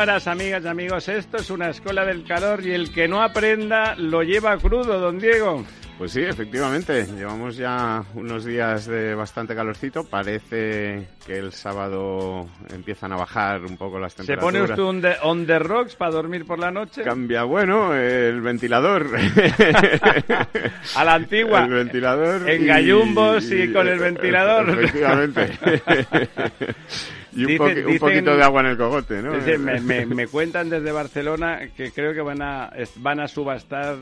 [0.00, 3.94] Señoras, amigas y amigos, esto es una escuela del calor y el que no aprenda
[3.96, 5.62] lo lleva crudo, don Diego.
[5.98, 7.04] Pues sí, efectivamente.
[7.04, 10.04] Llevamos ya unos días de bastante calorcito.
[10.04, 14.52] Parece que el sábado empiezan a bajar un poco las ¿Se temperaturas.
[14.52, 17.02] pone usted un de- on the rocks para dormir por la noche?
[17.02, 19.06] Cambia, bueno, el ventilador.
[20.96, 21.64] A la antigua.
[21.64, 22.48] El ventilador.
[22.48, 24.70] En gallumbos y con el ventilador.
[24.70, 25.50] Efectivamente.
[27.32, 29.32] y un, Dice- poqui- un dicen- poquito de agua en el cogote, ¿no?
[29.58, 33.96] Me, me- me cuentan desde Barcelona que creo que van a, van a subastar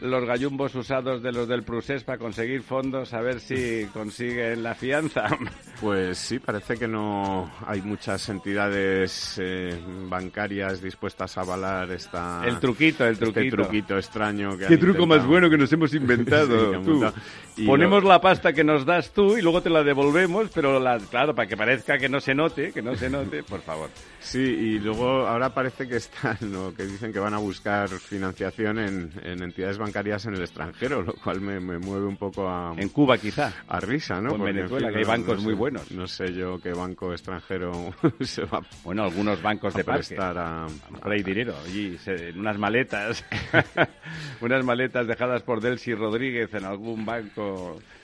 [0.00, 4.74] los gallumbos usados de los del Prusés para conseguir fondos a ver si consiguen la
[4.74, 5.24] fianza.
[5.80, 9.76] Pues sí, parece que no hay muchas entidades eh,
[10.08, 13.56] bancarias dispuestas a avalar esta, El truquito, el este truquito.
[13.56, 14.56] truquito extraño.
[14.56, 16.80] Que ¿Qué truco más bueno que nos hemos inventado?
[16.80, 17.04] tú?
[17.56, 20.98] Y Ponemos la pasta que nos das tú y luego te la devolvemos, pero la,
[20.98, 23.90] claro, para que parezca que no se note, que no se note, por favor.
[24.18, 28.78] Sí, y luego ahora parece que están, o que dicen que van a buscar financiación
[28.80, 32.74] en, en entidades bancarias en el extranjero, lo cual me, me mueve un poco a,
[32.76, 33.52] En Cuba quizá.
[33.68, 34.30] a risa, ¿no?
[34.30, 35.90] O en Porque, Venezuela, fin, que hay no- bancos no muy buenos.
[35.92, 39.98] No sé yo qué banco extranjero se va Bueno, algunos bancos a de parque.
[40.08, 40.68] prestar a, A
[41.04, 43.24] hay dinero allí, en unas maletas,
[44.40, 47.43] unas maletas dejadas por Delcy Rodríguez en algún banco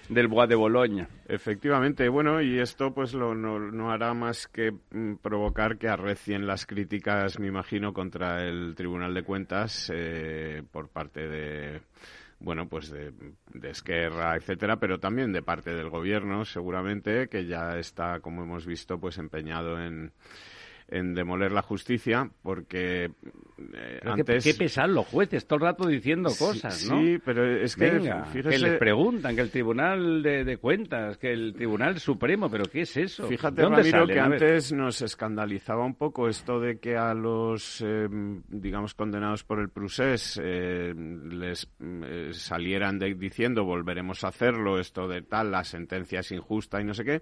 [0.08, 1.08] del Bois de Boloña.
[1.26, 6.66] Efectivamente, bueno, y esto pues lo, no, hará más que mm, provocar que arrecien las
[6.66, 11.80] críticas, me imagino, contra el Tribunal de Cuentas eh, por parte de,
[12.40, 13.12] bueno, pues de
[13.62, 18.98] Esquerra, etcétera, pero también de parte del Gobierno, seguramente, que ya está, como hemos visto,
[18.98, 20.12] pues empeñado en
[20.90, 23.10] en demoler la justicia porque eh,
[24.02, 27.00] qué- antes Qué, pesan los jueces todo el rato diciendo cosas, ¿no?
[27.00, 31.18] sí, pero es que Venga, fíjese que les preguntan, que el Tribunal de, de Cuentas,
[31.18, 33.26] que el Tribunal Supremo, pero ¿qué es eso?
[33.26, 37.82] Fíjate, ¿De dónde Ramiro, que antes nos escandalizaba un poco esto de que a los,
[37.86, 38.08] eh,
[38.48, 45.06] digamos, condenados por el Prusés eh, les eh, salieran de- diciendo volveremos a hacerlo, esto
[45.08, 47.20] de tal, la sentencia es injusta y no sé qué.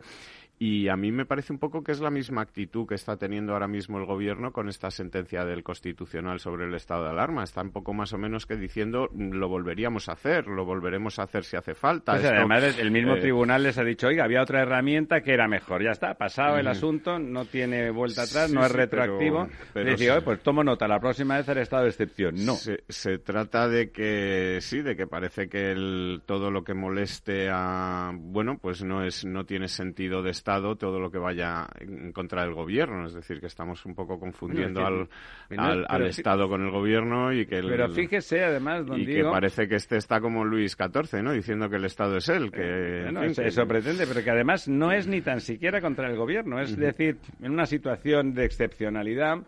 [0.61, 3.55] Y a mí me parece un poco que es la misma actitud que está teniendo
[3.59, 7.43] ahora mismo el gobierno con esta sentencia del Constitucional sobre el estado de alarma.
[7.43, 11.19] Está un poco más o menos que diciendo "Mm, lo volveríamos a hacer, lo volveremos
[11.19, 12.13] a hacer si hace falta.
[12.13, 15.33] Pues Esto, además, el mismo eh, tribunal les ha dicho, oiga, había otra herramienta que
[15.35, 15.83] era mejor.
[15.83, 19.47] Ya está, pasado el asunto, no tiene vuelta atrás, Sí, no es sí, retroactivo.
[19.49, 20.17] pero- pero Decía, sí.
[20.19, 22.35] "Oye, pues tomo nota, la próxima vez el estado de excepción.
[22.47, 22.55] No.
[22.55, 27.49] Se, se trata de que sí, de que parece que el, todo lo que moleste
[27.51, 32.13] a bueno, pues no es no tiene sentido de Estado todo lo que vaya en
[32.13, 35.09] contra del gobierno, es decir, que estamos un poco confundiendo al, es
[35.49, 39.07] que- no, al, Estado con el gobierno y que el, Pero fíjese, además, don y
[39.07, 41.33] que parece que este está como Luis XIV, ¿no?
[41.33, 44.23] Diciendo que el Estado es él, que en Bueno, fin, eso, que- eso pretende, pero
[44.23, 46.61] que además no es ni tan siquiera contra el gobierno.
[46.61, 49.39] Es decir, en una situación de excepcionalidad,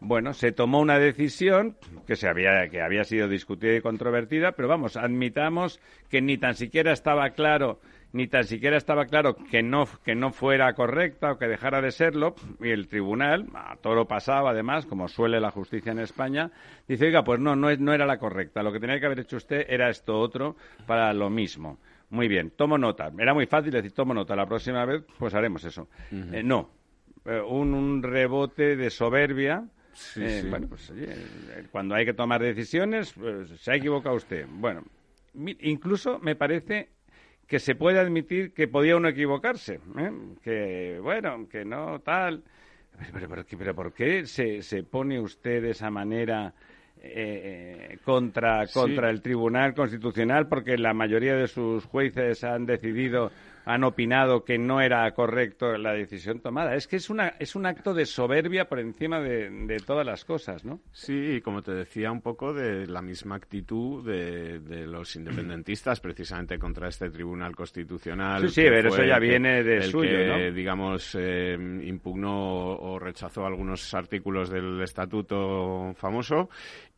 [0.00, 1.76] bueno, se tomó una decisión
[2.06, 5.80] que se había que había sido discutida y controvertida, pero vamos, admitamos
[6.10, 7.80] que ni tan siquiera estaba claro
[8.14, 11.90] ni tan siquiera estaba claro que no que no fuera correcta o que dejara de
[11.90, 16.50] serlo y el tribunal a toro pasado además como suele la justicia en España
[16.88, 18.62] dice oiga pues no no es- no era la correcta.
[18.62, 20.56] Lo que tenía que haber hecho usted era esto otro
[20.86, 21.78] para lo mismo
[22.10, 23.10] muy bien tomo nota.
[23.18, 25.88] Era muy fácil decir tomo nota la próxima vez pues haremos eso
[26.32, 26.70] Eh, no.
[27.26, 29.64] Eh, un, un rebote de soberbia
[30.16, 30.48] eh, sí.
[30.48, 31.08] bueno pues oye,
[31.72, 34.46] cuando hay que tomar decisiones pues, se ha equivocado usted.
[34.48, 34.84] Bueno
[35.60, 36.90] incluso me parece
[37.46, 40.12] que se puede admitir que podía uno equivocarse, ¿eh?
[40.42, 42.42] que bueno, que no tal.
[43.12, 46.54] Pero, pero, pero ¿por qué se, se pone usted de esa manera
[47.02, 50.48] eh, contra, contra el Tribunal Constitucional?
[50.48, 53.30] Porque la mayoría de sus jueces han decidido
[53.64, 56.74] han opinado que no era correcto la decisión tomada.
[56.74, 60.24] Es que es, una, es un acto de soberbia por encima de, de todas las
[60.24, 60.80] cosas, ¿no?
[60.92, 66.00] Sí, y como te decía, un poco de la misma actitud de, de los independentistas
[66.00, 68.42] precisamente contra este Tribunal Constitucional.
[68.48, 70.54] Sí, sí, pero eso ya que- viene de el suyo, que, ¿no?
[70.54, 76.48] digamos, eh, impugnó o rechazó algunos artículos del Estatuto famoso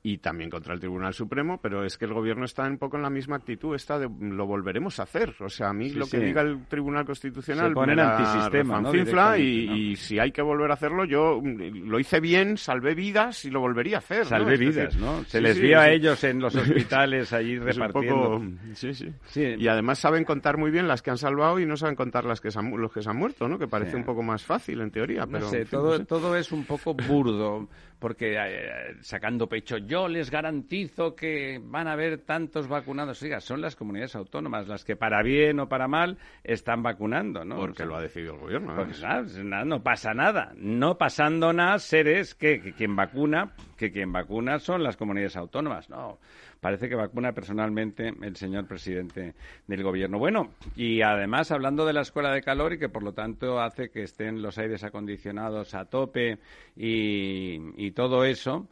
[0.02, 3.02] y también contra el Tribunal Supremo, pero es que el gobierno está un poco en
[3.02, 5.34] la misma actitud esta de lo volveremos a hacer.
[5.40, 6.24] O sea, a mí Sí, lo que sí.
[6.24, 8.94] diga el Tribunal Constitucional Se ponen me la antisistema, ¿no?
[8.94, 9.76] y, ¿no?
[9.76, 13.50] y si hay que volver a hacerlo, yo mm, lo hice bien, salvé vidas y
[13.50, 14.26] lo volvería a hacer.
[14.26, 15.24] decir, vidas, ¿no?
[15.24, 18.22] Se sí, les sí, vio a ellos en los hospitales allí Es un repartiendo.
[18.22, 18.42] poco-
[18.74, 19.12] sí, sí.
[19.26, 19.54] Sí.
[19.58, 22.40] Y además saben contar muy bien las que han salvado y no saben contar las
[22.40, 23.58] que se han, los que se han muerto, ¿no?
[23.58, 23.96] Que parece Sí.
[23.96, 26.04] un poco más fácil en teoría, No pero sé, en fin, todo, no sé.
[26.04, 31.92] todo es un poco burdo, porque eh, sacando pecho, yo les garantizo que van a
[31.92, 33.22] haber tantos vacunados.
[33.22, 37.56] Oiga, son las comunidades autónomas las que para bien o para mal están vacunando, ¿no?
[37.56, 38.74] porque O sea, lo ha decidido el gobierno.
[38.76, 38.96] Porque, ¿eh?
[38.98, 40.52] claro, es nada, no pasa nada.
[40.56, 45.88] No pasando nada, seres que, que quien vacuna, que quien vacuna son las comunidades autónomas.
[45.88, 46.18] No,
[46.60, 49.34] parece que vacuna personalmente el señor presidente
[49.66, 50.18] del gobierno.
[50.18, 53.90] Bueno, y además hablando de la escuela de calor y que por lo tanto hace
[53.90, 56.38] que estén los aires acondicionados a tope
[56.76, 58.66] y, y todo eso.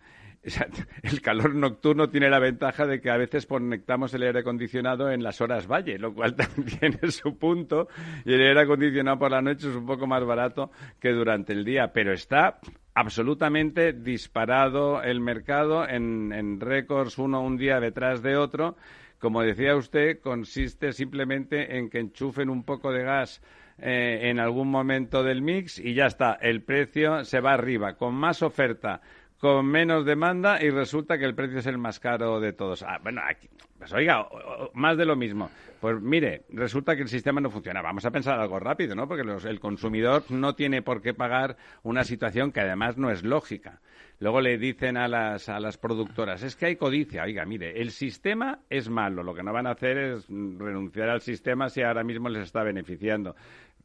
[1.02, 5.22] El calor nocturno tiene la ventaja de que a veces conectamos el aire acondicionado en
[5.22, 7.88] las horas valle, lo cual también tiene su punto.
[8.24, 10.70] Y el aire acondicionado por la noche es un poco más barato
[11.00, 12.60] que durante el día, pero está
[12.94, 18.76] absolutamente disparado el mercado en, en récords uno un día detrás de otro.
[19.18, 23.40] Como decía usted, consiste simplemente en que enchufen un poco de gas
[23.78, 28.14] eh, en algún momento del mix y ya está, el precio se va arriba, con
[28.14, 29.00] más oferta,
[29.38, 32.82] con menos demanda y resulta que el precio es el más caro de todos.
[32.82, 33.48] Ah, bueno, aquí,
[33.78, 34.26] pues oiga,
[34.72, 35.50] más de lo mismo.
[35.80, 37.82] Pues mire, resulta que el sistema no funciona.
[37.82, 39.06] Vamos a pensar algo rápido, ¿no?
[39.06, 43.22] Porque los- el consumidor no tiene por qué pagar una situación que además no es
[43.22, 43.80] lógica.
[44.20, 47.24] Luego le dicen a las, a las productoras, es que hay codicia.
[47.24, 49.22] Oiga, mire, el sistema es malo.
[49.22, 52.62] Lo que no van a hacer es renunciar al sistema si ahora mismo les está
[52.62, 53.34] beneficiando.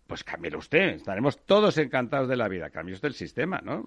[0.08, 0.92] Pues cámbielo usted.
[0.96, 2.70] Estaremos todos encantados de la vida.
[2.70, 3.86] Cambie usted el sistema, ¿no?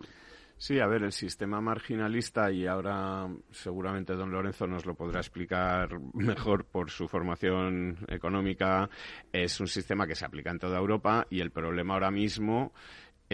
[0.62, 5.98] Sí, a ver, el sistema marginalista, y ahora seguramente don Lorenzo nos lo podrá explicar
[6.14, 8.88] mejor por su formación económica,
[9.32, 12.72] es un sistema que se aplica en toda Europa y el problema ahora mismo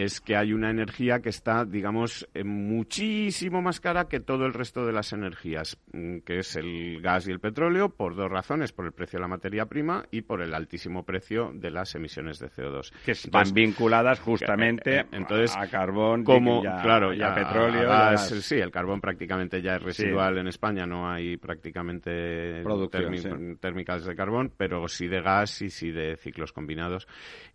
[0.03, 4.53] es que hay una energía que está, digamos, eh, muchísimo más cara que todo el
[4.53, 8.71] resto de las energías, mm, que es el gas y el petróleo, por dos razones,
[8.71, 12.39] por el precio de la materia prima y por el altísimo precio de las emisiones
[12.39, 12.91] de CO2.
[13.05, 17.29] Que están Entonces, vinculadas justamente eh, entonces, a carbón como y a, claro y a
[17.29, 17.91] ya- petróleo.
[17.91, 23.55] a gas, sí el carbón prácticamente ya es residual en España no hay prácticamente sí.
[23.59, 27.07] térmicas de carbón pero sí de gas y sí de ciclos combinados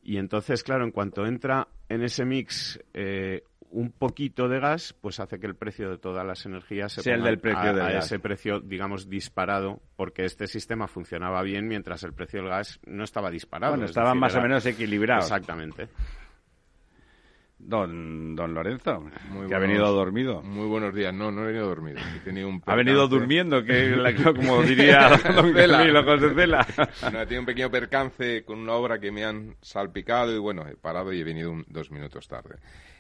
[0.02, 5.18] y entonces claro en cuanto entra en ese mix eh, un poquito de gas, pues
[5.18, 7.80] hace que el precio de todas las energías se Sea el del precio a, del
[7.80, 8.06] a gas.
[8.06, 13.02] ese precio, digamos, disparado, porque este sistema funcionaba bien mientras el precio del gas no
[13.02, 13.72] estaba disparado.
[13.72, 15.24] Bueno, es estaban decir, más o menos equilibrados.
[15.24, 15.88] Exactamente.
[17.66, 19.00] Don, don Lorenzo,
[19.30, 20.42] Muy que ha buenos- venido dormido.
[20.42, 21.14] Muy buenos días.
[21.14, 21.98] No, no he venido dormido.
[22.14, 23.96] He tenido un Ha venido durmiendo, que
[24.36, 25.52] como diría don.
[25.54, 26.66] Camilo José Cela.
[27.10, 30.66] No, he tenido un pequeño percance con una obra que me han salpicado y bueno,
[30.68, 32.56] he parado y he venido un- dos minutos tarde.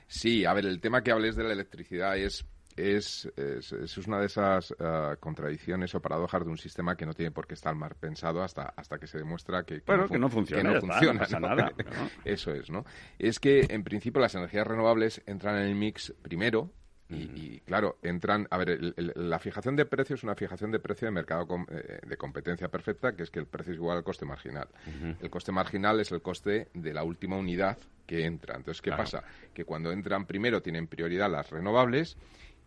[0.06, 4.18] Sí, a ver, el tema que hables de la electricidad es, es, es, es una
[4.20, 7.74] de esas ah, contradicciones o paradojas de un sistema que no tiene por qué estar
[7.74, 10.74] mal pensado hasta, hasta que se demuestra que, Bueno, fun- que no funciona, que no
[10.74, 11.54] está, no funciona, ¿no?
[11.56, 12.10] nada, ¿no?
[12.24, 12.84] Eso es, ¿no?
[13.18, 16.70] Es que, en principio, las energías renovables entran en el mix primero
[17.10, 18.48] y, y, claro, entran...
[18.50, 21.46] A ver, el- el- la fijación de precio es una fijación de precio de mercado
[21.46, 24.68] com- eh, de competencia perfecta, que es que el precio es igual al coste marginal.
[25.20, 27.76] El coste marginal es el coste de la última unidad
[28.06, 28.56] que entra.
[28.56, 29.02] Entonces, ¿qué Claro.
[29.04, 29.22] pasa?
[29.52, 32.16] Que cuando entran primero tienen prioridad las renovables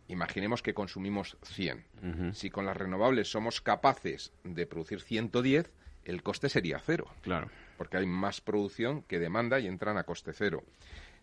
[0.08, 2.34] Imaginemos que consumimos 100.
[2.34, 5.70] Si con las renovables somos capaces de producir 110,
[6.06, 7.50] el coste sería cero Claro.
[7.78, 10.64] porque hay más producción que demanda y entran a coste cero.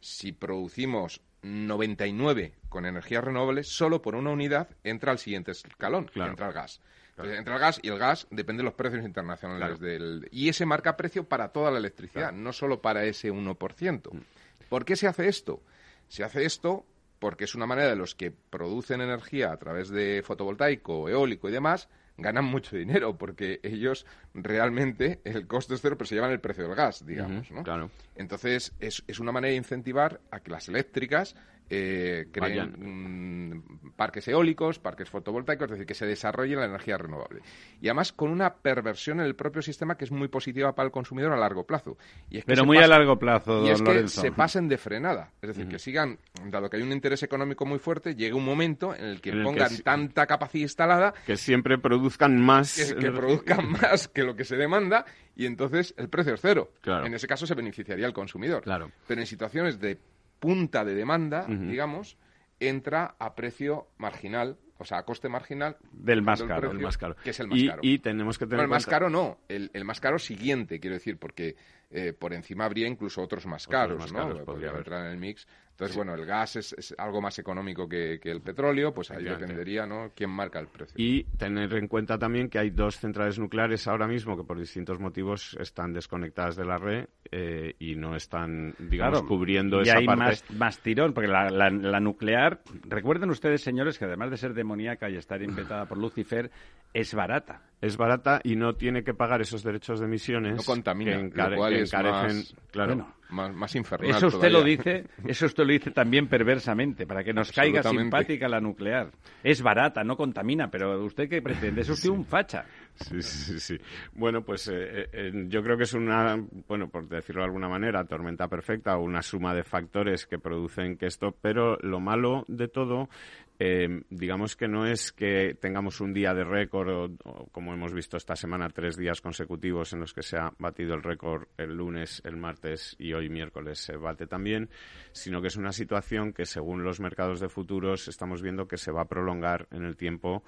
[0.01, 6.21] Si producimos 99 con energías renovables, solo por una unidad entra al siguiente escalón, que
[6.21, 6.81] entra el gas.
[7.11, 9.79] Entonces, entra el gas y el gas depende de los precios internacionales Claro.
[9.79, 10.29] del...
[10.33, 14.13] Y ese marca precio para toda la electricidad, no solo para ese 1%.
[14.13, 14.21] Mm.
[14.69, 15.63] ¿Por qué se hace esto?
[16.09, 16.85] Se hace esto
[17.25, 21.53] porque es una manera de los que producen energía a través de fotovoltaico, eólico y
[21.53, 21.89] demás,
[22.19, 24.05] ganan mucho dinero porque ellos
[24.35, 27.63] realmente el coste es cero, pero se llevan el precio del gas, digamos, ¿no?
[27.63, 27.91] claro.
[28.15, 31.35] Entonces, es, es una manera de incentivar a que las eléctricas
[31.71, 33.63] eh, creen
[33.97, 37.41] parques eólicos, parques fotovoltaicos, es decir, que se desarrolle la energía renovable.
[37.81, 40.93] Y además con una perversión en el propio sistema que es muy positiva para el
[40.93, 41.97] consumidor a largo plazo.
[42.29, 44.79] Y es que Pero muy a largo plazo, y don es que se pasen de
[44.79, 45.33] frenada.
[45.41, 46.19] Es decir, que sigan,
[46.51, 49.39] dado que hay un interés económico muy fuerte, llegue un momento en el que En
[49.39, 52.77] el que pongan tanta capacidad instalada Que siempre produzcan más.
[52.77, 55.05] que, que produzcan más que lo que se demanda
[55.37, 56.73] y entonces el precio es cero.
[56.81, 57.07] Claro.
[57.07, 58.63] En ese caso se beneficiaría el consumidor.
[58.63, 58.91] Claro.
[59.07, 59.99] Pero en situaciones de
[60.45, 62.19] punta de demanda, digamos,
[62.61, 66.99] entra a precio marginal, o sea, a coste marginal Del más caro, precio, el más
[66.99, 67.17] caro.
[67.23, 67.81] que es el más y, caro.
[67.83, 70.95] y tenemos que No, tener el más caro no, el, el más caro siguiente, quiero
[70.95, 71.57] decir, porque
[71.91, 74.19] eh, por encima habría incluso otros más Otros caros, más ¿no?
[74.19, 75.47] caros podría entrar en el mix.
[75.75, 79.25] Entonces, bueno, el gas es, es algo más económico que, que el petróleo, pues ahí
[79.25, 80.13] dependería, ¿no?
[80.15, 80.95] ¿Quién marca el precio?
[80.97, 85.01] Y tener en cuenta también que hay dos centrales nucleares ahora mismo que por distintos
[85.01, 89.99] motivos están desconectadas de la red eh, y no están, digamos, Claro, cubriendo y esa
[89.99, 90.23] hay parte.
[90.23, 94.55] más, más tirón, porque la, la- la nuclear, recuerden ustedes, señores, que además de ser
[94.55, 96.53] demoníaca y estar inventada por Lucifer,
[96.93, 97.63] es barata.
[97.81, 101.29] Es barata y no tiene que pagar esos derechos de emisiones No contamina, que, lo
[101.31, 102.37] encare- cual que es encarecen.
[102.39, 106.29] más- claro, Bueno, Más, más infernal Eso usted lo dice, eso usted lo dice también
[106.29, 109.11] perversamente, para que nos caiga simpática la nuclear.
[109.43, 111.81] Es barata, no contamina, pero ¿usted qué pretende?
[111.83, 112.65] Es usted un facha.
[112.95, 113.77] Sí, sí, sí.
[114.13, 116.37] Bueno, pues eh, eh, eh, yo creo que es una,
[116.69, 120.97] bueno, por decirlo de alguna manera, tormenta perfecta o una suma de factores que producen
[120.97, 123.09] que esto, pero lo malo de todo,
[123.59, 128.17] eh, digamos que no es que tengamos un día de récord o, como hemos visto
[128.17, 132.21] esta semana, tres días consecutivos en los que se ha batido el récord el lunes,
[132.25, 134.71] el martes y hoy miércoles se bate también,
[135.13, 138.91] sino que es una situación que según los mercados de futuros estamos viendo que se
[138.91, 140.43] va a prolongar en el tiempo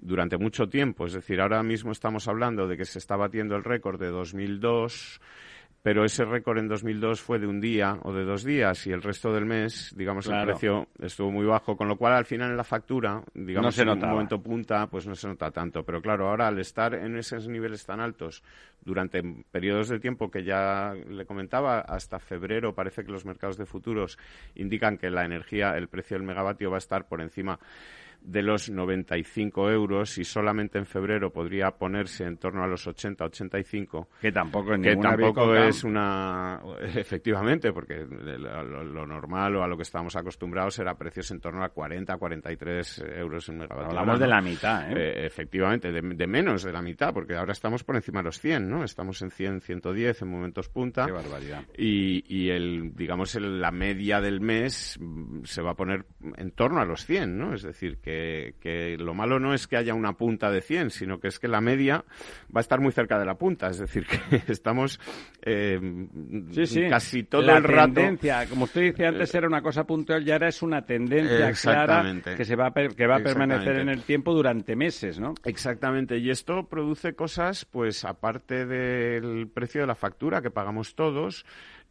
[0.00, 1.06] durante mucho tiempo.
[1.06, 5.20] Es decir, ahora mismo estamos hablando de que se está batiendo el récord de 2002,
[5.84, 9.02] pero ese récord en 2002 fue de un día o de dos días y el
[9.02, 10.40] resto del mes, digamos, Claro.
[10.40, 13.70] el precio estuvo muy bajo, con lo cual al final en la factura, digamos, No
[13.70, 15.84] se en un momento punta, pues no se nota tanto.
[15.84, 18.42] Pero claro, ahora al estar en esos niveles tan altos
[18.82, 23.66] durante periodos de tiempo que ya le comentaba, hasta febrero parece que los mercados de
[23.66, 24.16] futuros
[24.54, 27.58] indican que la energía, el precio del megavatio va a estar por encima
[28.20, 34.06] de los 95 euros y solamente en febrero podría ponerse en torno a los 80-85
[34.20, 36.60] Que tampoco es que tampoco es una
[36.94, 41.62] efectivamente porque lo, lo- normal o a lo que estamos acostumbrados era precios en torno
[41.62, 44.94] a 40 43 euros en megavatio Hablamos de la mitad, ¿eh?
[44.96, 48.40] Eh, efectivamente de, de menos de la mitad porque ahora estamos por encima de los
[48.40, 51.06] 100 no estamos en 100 110 en momentos punta.
[51.06, 51.64] Qué barbaridad.
[51.76, 56.06] y, y el digamos el- la media del mes mm, se va a poner
[56.36, 59.76] en torno a los 100 no es decir que, que lo malo no es que
[59.76, 62.04] haya una punta de 100 sino que es que la media
[62.54, 65.00] va a estar muy cerca de la punta es decir que estamos
[65.42, 65.80] eh,
[66.50, 66.88] Sí, sí.
[66.88, 70.30] casi todo la el rato tendencia, como usted dice antes, era una cosa puntual y
[70.30, 74.02] ahora es una tendencia clara que se va a, que va a permanecer en el
[74.02, 75.34] tiempo durante meses, ¿no?
[75.44, 81.44] Exactamente, y esto produce cosas, pues aparte del precio de la factura que pagamos todos,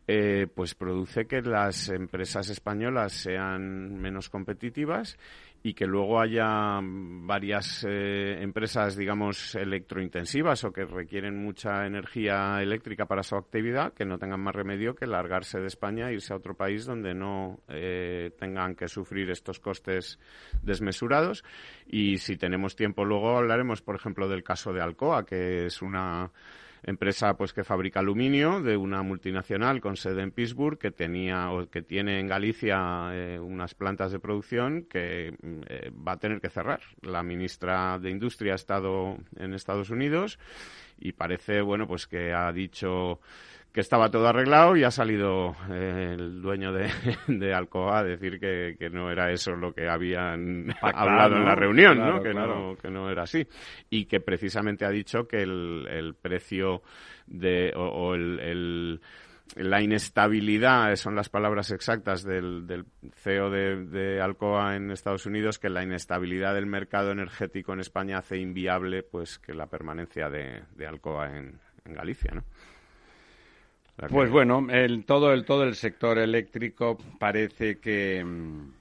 [0.07, 5.17] eh, pues produce que las empresas españolas sean menos competitivas
[5.65, 13.05] y que luego haya varias eh, empresas, digamos, electrointensivas o que requieren mucha energía eléctrica
[13.05, 16.35] para su actividad, que no tengan más remedio que largarse de España e irse a
[16.35, 20.19] otro país donde no eh, tengan que sufrir estos costes
[20.61, 21.45] desmesurados.
[21.87, 26.29] Y si tenemos tiempo luego hablaremos, por ejemplo, del caso de Alcoa, que es una
[26.83, 31.69] empresa pues que fabrica aluminio de una multinacional con sede en Pittsburgh que tenía o
[31.69, 35.35] que tiene en Galicia eh, unas plantas de producción que
[35.67, 36.81] eh, va a tener que cerrar.
[37.01, 40.39] La ministra de Industria ha estado en Estados Unidos
[40.99, 43.19] y parece bueno pues que ha dicho
[43.73, 46.89] que estaba todo arreglado y ha salido eh, el dueño de,
[47.27, 51.45] de Alcoa a decir que, que no era eso lo que habían Pactado, hablado en
[51.45, 52.23] la reunión, Claro, ¿no?
[52.23, 52.55] Que, claro.
[52.71, 53.47] no que no era así
[53.89, 56.83] y que precisamente ha dicho que el, el precio
[57.25, 59.01] de o, o el, el-
[59.55, 65.59] la inestabilidad son las palabras exactas del, del CEO de, de Alcoa en Estados Unidos
[65.59, 70.63] que la inestabilidad del mercado energético en España hace inviable pues que la permanencia de,
[70.75, 72.43] de Alcoa en, en Galicia, ¿no?
[73.95, 78.71] Pues bueno, el, todo, el, todo el sector eléctrico parece que, mm,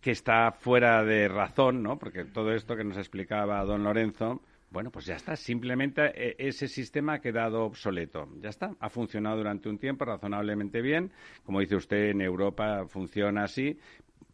[0.00, 1.98] que está fuera de razón, ¿no?
[1.98, 4.42] Porque todo esto que nos explicaba don Lorenzo,
[4.74, 5.36] bueno, pues ya está.
[5.36, 8.28] Simplemente eh, ese sistema ha quedado obsoleto.
[8.40, 8.74] Ya está.
[8.80, 11.12] Ha funcionado durante un tiempo razonablemente bien.
[11.44, 13.78] Como dice usted, en Europa funciona así.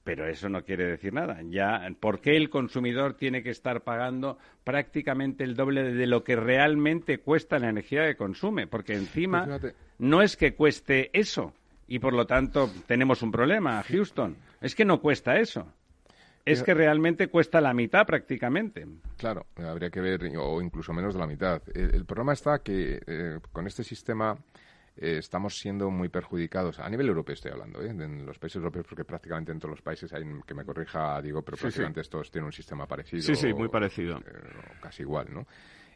[0.02, 1.40] Pero eso no quiere decir nada.
[1.50, 6.36] Ya, ¿por qué el consumidor tiene que estar pagando prácticamente el doble de lo que
[6.36, 8.66] realmente cuesta la energía que consume?
[8.66, 9.76] Porque encima Pues fíjate.
[9.98, 11.52] no es que cueste eso.
[11.86, 14.36] y por lo tanto tenemos un problema, Houston.
[14.60, 15.66] Es que no cuesta eso.
[16.46, 18.86] Es que realmente cuesta la mitad prácticamente.
[19.18, 21.62] Claro, habría que ver, o incluso menos de la mitad.
[21.74, 24.36] El, el problema está que eh, con este sistema
[24.96, 26.78] eh, estamos siendo muy perjudicados.
[26.80, 27.90] A nivel europeo estoy hablando, ¿eh?
[27.90, 31.42] en los países europeos, porque prácticamente en todos los países hay, que me corrija, digo,
[31.42, 33.22] pero Sí, prácticamente estos tienen un sistema parecido.
[33.22, 34.18] Sí, sí, muy parecido.
[34.18, 34.22] eh,
[34.80, 35.46] casi igual, ¿no?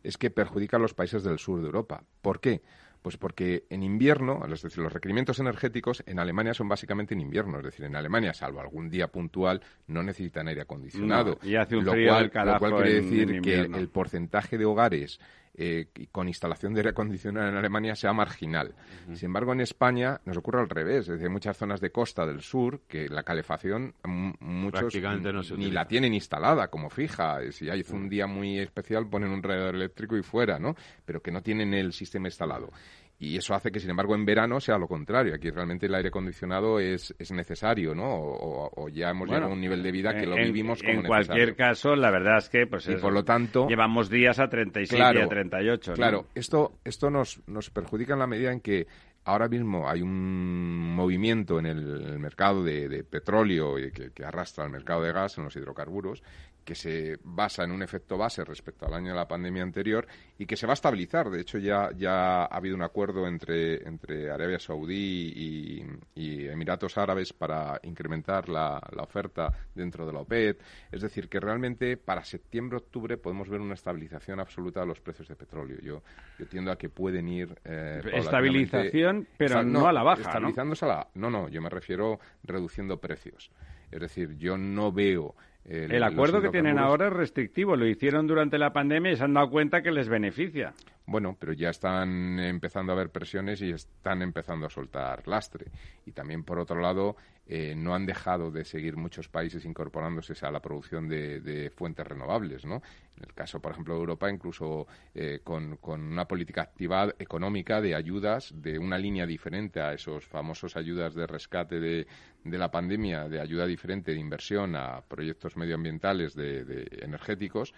[0.03, 2.03] Es que perjudica a los países del sur de Europa.
[2.21, 2.63] ¿Por qué?
[3.01, 7.59] Pues porque en invierno, es decir, los requerimientos energéticos en Alemania son básicamente en invierno.
[7.59, 11.39] Es decir, en Alemania, salvo algún día puntual, no necesitan aire acondicionado.
[11.43, 13.89] No, y hace un lo frío cual, lo cual quiere en- decir en que el
[13.91, 15.21] porcentaje de hogares
[15.57, 18.75] eh, y con instalación de aire acondicionado en Alemania sea marginal.
[19.15, 21.09] Sin embargo, en España nos ocurre al revés.
[21.09, 25.43] Es decir, muchas zonas de costa del sur que la calefacción mm, muchos Prácticamente no
[25.43, 27.39] se ni la tienen instalada como fija.
[27.53, 30.75] Si hay un día muy especial ponen un radiador eléctrico y fuera, ¿no?
[31.05, 32.71] Pero que no tienen el sistema instalado.
[33.19, 35.35] Y eso hace que, sin embargo, en verano sea lo contrario.
[35.35, 38.05] Aquí realmente el aire acondicionado es, es necesario, ¿no?
[38.13, 40.81] O, o- o ya hemos llegado a un nivel de vida que lo en, vivimos
[40.83, 41.27] como En necesario.
[41.27, 44.95] cualquier caso, la verdad es que, pues Y por lo tanto- llevamos días a 37
[44.95, 45.93] y Claro, a 38.
[45.93, 45.97] ¿no?
[45.97, 48.87] Claro, esto, esto nos, nos perjudica en la medida en que
[49.25, 54.65] ahora mismo hay un movimiento en el, mercado de, de petróleo y que, que arrastra
[54.65, 56.23] al mercado de gas en los hidrocarburos
[56.65, 60.07] que se basa en un efecto base respecto al año de la pandemia anterior
[60.39, 61.31] y que se va a estabilizar.
[61.31, 66.97] De hecho, ya, ya ha habido un acuerdo entre, entre Arabia Saudí y, y Emiratos
[66.99, 70.61] Árabes para incrementar la, la oferta dentro de la OPEP.
[70.91, 75.37] Es decir, que realmente para septiembre-octubre podemos ver una estabilización absoluta de los precios de
[75.37, 75.79] petróleo.
[75.83, 76.03] Yo,
[76.39, 77.55] yo tiendo a que pueden ir.
[77.65, 80.29] eh, Estabilización, pero no a la baja, ¿no?
[80.29, 81.09] Estabilizándose a la.
[81.15, 83.51] No, no, yo me refiero reduciendo precios.
[83.91, 85.35] Es decir, yo no veo.
[85.67, 87.75] El acuerdo que tienen ahora es restrictivo.
[87.75, 90.75] Lo hicieron durante la pandemia y se han dado cuenta que les beneficia.
[91.07, 95.67] Bueno, pero ya están empezando a haber presiones y están empezando a soltar lastre.
[96.07, 97.17] Y también, por otro lado,
[97.47, 102.07] eh, no han dejado de seguir muchos países incorporándose a la producción de, de fuentes
[102.07, 102.83] renovables, ¿no?
[103.17, 107.95] En el caso, por ejemplo, de Europa, incluso eh, con, una política activa económica de
[107.95, 112.07] ayudas, de una línea diferente a esos famosos ayudas de rescate de,
[112.45, 117.73] la pandemia, de ayuda diferente de inversión a proyectos medioambientales de, de energéticos,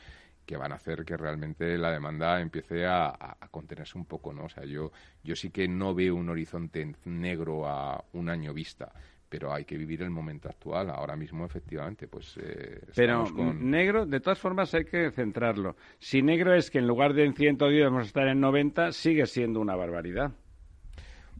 [0.46, 4.44] que van a hacer que realmente la demanda empiece a- a contenerse un poco, ¿no?
[4.44, 4.92] O sea, yo,
[5.24, 8.92] yo sí que no veo un horizonte negro a un año vista,
[9.38, 10.88] pero hay que vivir el momento actual.
[10.88, 13.70] Ahora mismo, efectivamente, pues eh, Pero con...
[13.70, 15.76] negro, de todas formas, hay que centrarlo.
[15.98, 19.26] Si negro es que en lugar de en 110 vamos a estar en 90, sigue
[19.26, 20.32] siendo una barbaridad.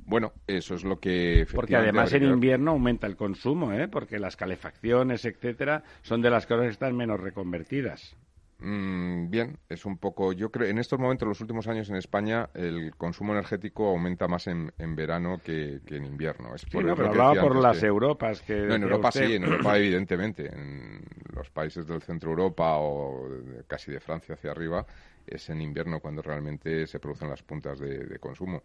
[0.05, 1.47] Bueno, eso es lo que...
[1.55, 3.89] Porque además en invierno aumenta el consumo, ¿eh?
[3.89, 8.15] Porque las calefacciones, etcétera, son de las cosas que están menos reconvertidas.
[8.59, 10.33] Mm, bien, es un poco.
[10.33, 14.47] Yo creo, en estos momentos, los últimos años en España, el consumo energético aumenta más
[14.47, 16.55] en, en verano que, que en invierno.
[16.55, 18.41] Es Sí, por no, pero hablaba por antes las que- Europas.
[18.43, 19.27] Que No, en Europa usted.
[19.27, 20.47] sí, en Europa evidentemente.
[20.47, 23.29] En los países del centro Europa o
[23.67, 24.87] casi de Francia hacia arriba
[25.27, 28.63] es en invierno cuando realmente se producen las puntas de, de consumo.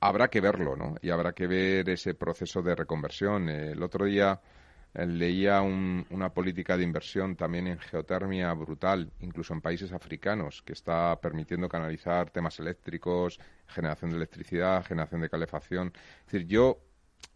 [0.00, 0.96] Habrá que verlo, ¿no?
[1.00, 3.48] Y habrá que ver ese proceso de reconversión.
[3.48, 4.38] El otro día
[4.94, 10.72] leía un- una política de inversión también en geotermia brutal, incluso en países africanos, que
[10.74, 15.92] está permitiendo canalizar temas eléctricos, generación de electricidad, generación de calefacción.
[16.26, 16.78] Es decir, yo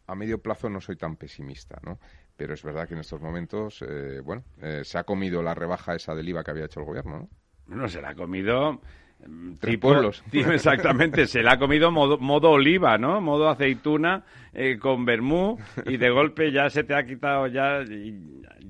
[0.06, 1.98] a medio plazo no soy tan pesimista, ¿no?
[2.36, 5.94] Pero es verdad que en estos momentos, eh, bueno, eh, se ha comido la rebaja
[5.94, 7.28] esa del IVA que había hecho el gobierno, ¿no?
[7.66, 8.80] No, se la ha comido...
[9.28, 10.22] mm, Tres pueblos.
[10.30, 13.20] tipo, exactamente, se la ha comido modo, modo oliva, ¿no?
[13.20, 17.84] Modo aceituna eh, con vermú y de golpe ya se te ha quitado, ya,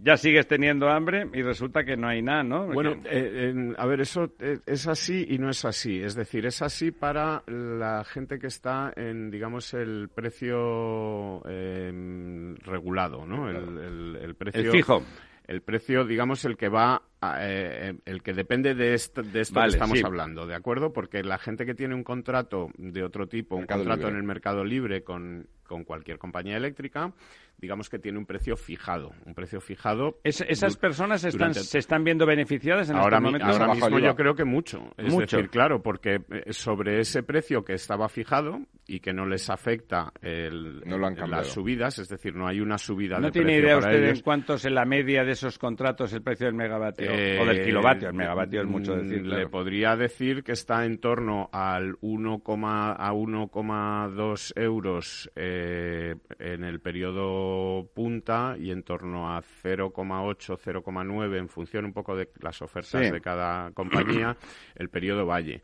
[0.02, 2.66] ya sigues teniendo hambre y resulta que no hay nada, ¿no?
[2.66, 6.00] Bueno, eh, a ver, eso eh, es así y no es así.
[6.00, 13.26] Es decir, es así para la gente que está en, digamos, el precio eh, regulado,
[13.26, 13.48] ¿no?
[13.48, 15.02] El, el- el precio el fijo.
[15.46, 17.02] el precio, digamos, el que va,
[17.40, 20.05] eh, el que depende de esto, de esto Vale, que estamos sí.
[20.05, 20.92] hablando, ¿de acuerdo?
[20.92, 24.11] Porque la gente que tiene un contrato de otro tipo, Mercado un contrato libre.
[24.12, 27.12] en el mercado libre con, con cualquier compañía eléctrica,
[27.59, 30.18] digamos que tiene un precio fijado, un precio fijado.
[30.22, 33.61] Es- esas personas están, durante- se están viendo beneficiadas en Ahora, estos mi- momentos.
[33.61, 34.92] ahora mismo yo creo que mucho.
[34.98, 35.37] Es Mucho.
[35.38, 40.12] decir, claro, porque eh, sobre ese precio que estaba fijado y que no les afecta
[40.20, 43.46] el- No lo han las subidas, es decir, no hay una subida ¿No de tiene
[43.55, 44.18] precio idea para usted ellos.
[44.18, 47.05] en cuánto es en la media de esos contratos el precio del megavatio?
[47.12, 48.08] Eh, o del kilovatio.
[48.08, 49.26] El megavatio es mucho mm, decir.
[49.26, 56.80] Le podría decir que está en torno al 1, a 1,2 euros eh, en el
[56.80, 63.04] periodo punta y en torno a 0,8, 0,9 en función un poco de las ofertas
[63.06, 63.10] Sí.
[63.10, 64.36] de cada compañía,
[64.76, 65.62] el periodo valle.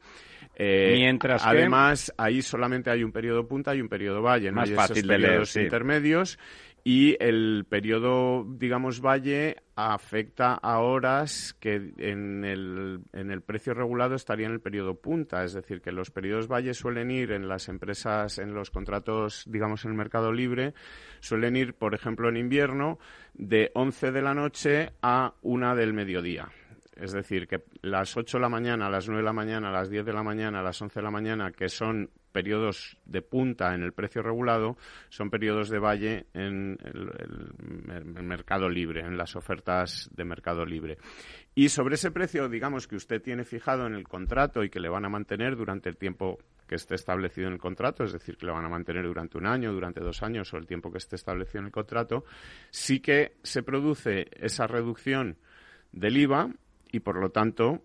[0.55, 4.51] Eh, Mientras que- además, ahí solamente hay un periodo punta y un periodo valle.
[4.51, 4.57] ¿no?
[4.57, 5.61] Más esos fácil de leer, sí.
[5.61, 6.39] intermedios
[6.85, 14.17] y el periodo, digamos, valle afecta a horas que en el, en el precio regulado
[14.17, 15.45] estaría en el periodo punta.
[15.45, 19.85] Es decir, que los periodos valle suelen ir en las empresas, en los contratos, digamos,
[19.85, 20.75] en el mercado libre,
[21.21, 22.99] suelen ir, por ejemplo, en invierno,
[23.35, 26.51] de 11 de la noche a 1 del mediodía.
[26.97, 30.05] Es decir, que las 8 de la mañana, las 9 de la mañana, las 10
[30.05, 33.93] de la mañana, las 11 de la mañana, que son periodos de punta en el
[33.93, 34.77] precio regulado,
[35.09, 40.99] son periodos de valle en el, mercado libre, en las ofertas de mercado libre.
[41.55, 44.89] Y sobre ese precio, digamos, que usted tiene fijado en el contrato y que le
[44.89, 48.47] van a mantener durante el tiempo que esté establecido en el contrato, es decir, que
[48.47, 51.17] le van a mantener durante un año, durante dos años o el tiempo que esté
[51.17, 52.25] establecido en el contrato,
[52.71, 55.37] sí que se produce esa reducción
[55.93, 56.49] del IVA
[56.91, 57.83] y, por lo tanto,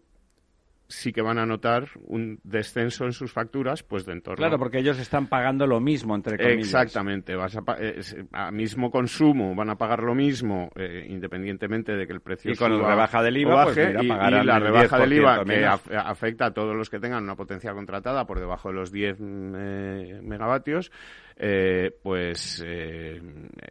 [0.90, 4.58] sí que van a notar un descenso en sus facturas, pues de en torno Claro,
[4.58, 6.66] porque ellos están pagando lo mismo, entre comillas.
[6.66, 12.08] Exactamente, vas a, es- a mismo consumo van a pagar lo mismo eh, independientemente de
[12.08, 14.04] que el precio Y con suba rebaja del IVA, pues baje, mira,
[14.42, 15.46] y- la rebaja del IVA 10%
[15.90, 19.20] que afecta a todos los que tengan una potencia contratada por debajo de los 10
[19.20, 20.92] mm, eh, megavatios,
[21.40, 23.22] eh, pues eh,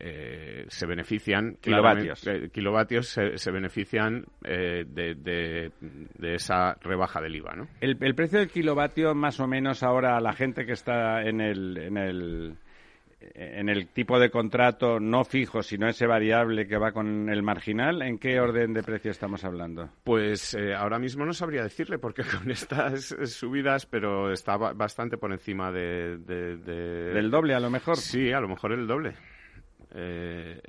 [0.01, 2.27] eh, se benefician Kilovatios.
[2.27, 7.69] eh, kilovatios se, se benefician eh, de, de- de esa rebaja del IVA, ¿no?
[7.81, 11.77] El, el precio del kilovatio, más o menos ahora, la gente que está en el,
[11.79, 12.55] en el
[13.21, 18.03] en el tipo de contrato no fijo, sino ese variable que va con el marginal,
[18.03, 19.89] ¿en qué orden de precio estamos hablando?
[20.05, 25.17] Pues eh, ahora mismo no sabría decirle porque con estas subidas, pero está ba- bastante
[25.17, 27.97] por encima de, de- de- ¿Del doble, a lo mejor?
[27.97, 29.15] Sí, a lo mejor el doble.
[29.95, 30.61] Eh,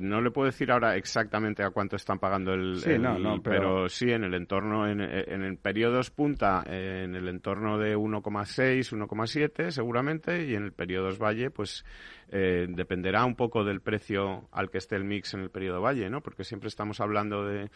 [0.00, 3.42] no le puedo decir ahora exactamente a cuánto están pagando el, Sí, el- no, no,
[3.42, 3.60] pero...
[3.60, 8.92] pero- sí en el entorno en, en el periodos punta en el entorno de 1,6
[8.92, 11.84] 1,7 seguramente y en el periodos valle pues
[12.30, 16.08] eh, dependerá un poco del precio al que esté el mix en el periodo valle
[16.10, 17.70] no porque siempre estamos hablando de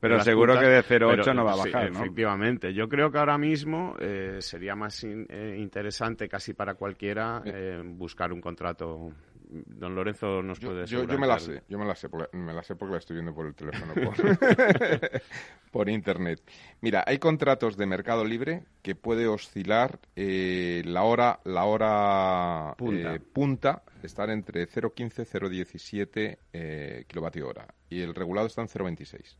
[0.00, 1.98] Pero seguro puntas, que de 0,8 pero, no va a sí, bajar, ¿no?
[2.00, 2.74] Efectivamente.
[2.74, 7.80] Yo creo que ahora mismo eh, sería más in- eh, interesante casi para cualquiera eh,
[7.82, 9.10] buscar un contrato.
[9.48, 12.36] Don Lorenzo nos Yo, puede yo, yo me la sé, yo me la sé, porque,
[12.36, 14.14] me la sé porque la estoy viendo por el teléfono, por,
[15.70, 16.42] por internet.
[16.80, 23.14] Mira, hay contratos de mercado libre que puede oscilar eh, la hora, la hora Punta.
[23.14, 28.68] eh, punta estar entre 0,15 y 0,17 eh, kilovatio hora y el regulado está en
[28.68, 29.36] 0,26.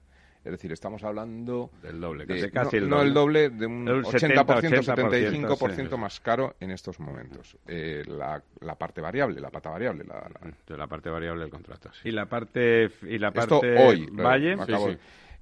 [0.46, 3.08] Es decir, estamos hablando Del doble, de- casi- no, el no doble.
[3.08, 6.00] el doble, de un un 80%, 70%, 75% sí.
[6.00, 7.56] más caro en estos momentos.
[7.66, 11.50] Eh, la, la parte variable, la pata variable, la, la- de la parte variable del
[11.50, 11.90] contrato.
[12.00, 12.08] sí.
[12.10, 14.06] Y la parte y la esto parte hoy.
[14.12, 14.98] Valle, sí.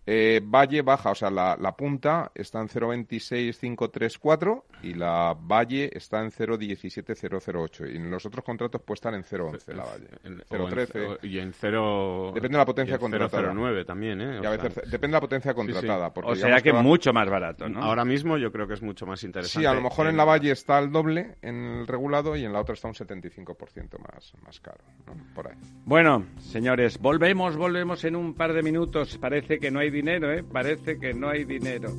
[0.07, 6.21] Eh, Valle baja, o sea, la, la punta está en 0.26534 y la Valle está
[6.23, 7.93] en 0.17008.
[7.93, 10.09] Y en los otros contratos puede estar en 0.11 la Valle.
[10.25, 11.07] En- o en- 0.13.
[11.23, 12.33] o- y en cero...
[12.35, 13.53] Depende de la potencia y en contratada.
[13.53, 14.35] 0,09 también, ¿eh?
[14.35, 16.13] Y a sea, veces, depende de la potencia contratada.
[16.13, 17.83] porque o sea que va- mucho más barato, ¿no?
[17.83, 19.61] Ahora mismo yo creo que es mucho más interesante.
[19.61, 22.53] Sí, a lo mejor en la Valle está el doble en el regulado y en
[22.53, 24.85] la otra está un 75% más, más caro.
[25.07, 25.15] ¿no?
[25.35, 25.55] Por ahí.
[25.85, 29.17] Bueno, señores, volvemos, volvemos en un par de minutos.
[29.19, 30.43] Parece que no hay dinero, ¿eh?
[30.43, 31.91] Parece que no hay dinero.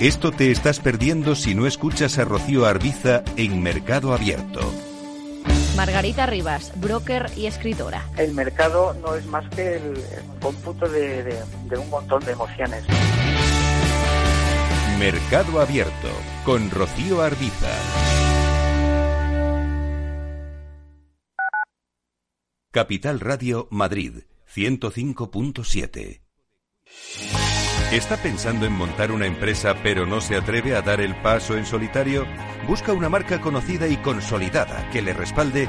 [0.00, 4.60] Esto te estás perdiendo si no escuchas a Rocío Arbiza en Mercado Abierto.
[5.76, 8.02] Margarita Rivas, broker y escritora.
[8.18, 12.32] el mercado no es más que el, el cómputo de, de- de un montón de
[12.32, 12.84] emociones.
[15.02, 16.08] Mercado Abierto
[16.44, 17.68] con Rocío Arbiza.
[22.70, 24.18] Capital Radio Madrid
[24.54, 26.22] 105.7.
[27.90, 31.66] ¿Está pensando en montar una empresa pero no se atreve a dar el paso en
[31.66, 32.24] solitario?
[32.68, 35.68] Busca una marca conocida y consolidada que le respalde.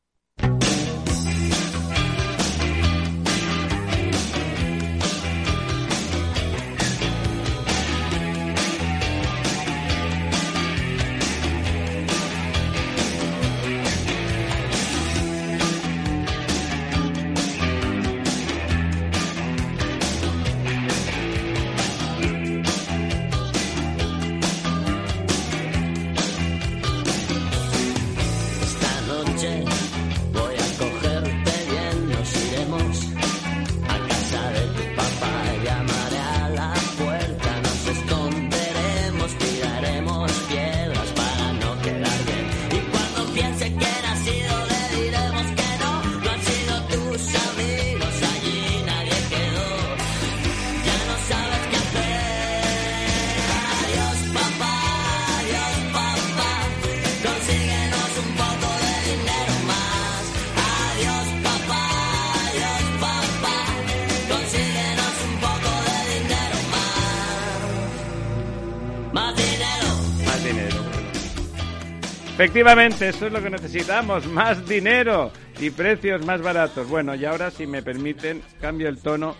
[72.41, 76.89] Efectivamente, eso es lo que necesitamos, más dinero y precios más baratos.
[76.89, 79.35] Bueno, y ahora, si me permiten, cambio el tono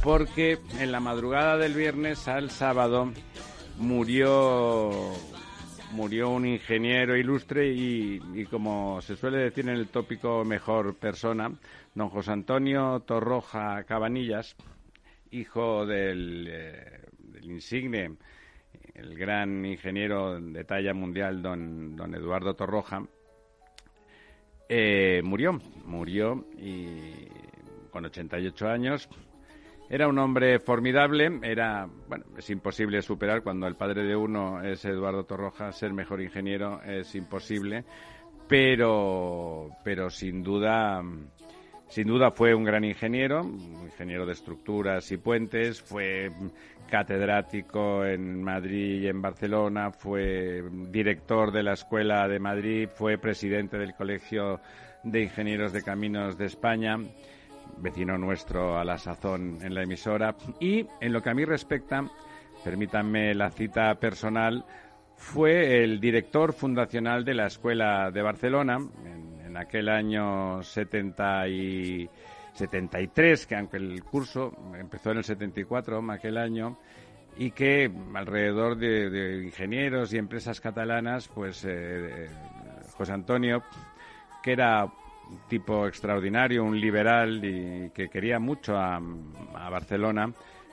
[0.00, 3.10] porque en la madrugada del viernes al sábado
[3.78, 4.92] murió
[5.90, 11.50] murió un ingeniero ilustre y, y como se suele decir en el tópico mejor persona,
[11.96, 14.54] don José Antonio Torroja Cabanillas,
[15.32, 18.12] hijo del, eh, del insigne,
[18.94, 23.02] el gran ingeniero de talla mundial, don, don Eduardo Torroja,
[24.68, 27.26] eh, murió, murió y
[27.90, 29.08] con 88 años.
[29.88, 34.84] Era un hombre formidable, era, bueno, es imposible superar cuando el padre de uno es
[34.84, 37.84] Eduardo Torroja, ser mejor ingeniero es imposible,
[38.46, 41.02] pero, pero sin duda,
[41.88, 46.30] sin duda fue un gran ingeniero, ingeniero de estructuras y puentes, fue
[46.90, 53.78] catedrático en Madrid y en Barcelona, fue director de la Escuela de Madrid, fue presidente
[53.78, 54.60] del Colegio
[55.02, 56.98] de Ingenieros de Caminos de España,
[57.78, 60.34] vecino nuestro a la sazón en la emisora.
[60.58, 62.04] Y en lo que a mí respecta,
[62.62, 64.64] permítanme la cita personal,
[65.16, 72.10] fue el director fundacional de la Escuela de Barcelona en, en aquel año 70 y
[72.54, 76.78] 73, que aunque el curso empezó en el 74, aquel año,
[77.36, 82.28] y que alrededor de, ingenieros y empresas catalanas, pues eh,
[82.96, 83.62] José Antonio,
[84.42, 90.32] que era un tipo extraordinario, un liberal y que quería mucho a, a Barcelona,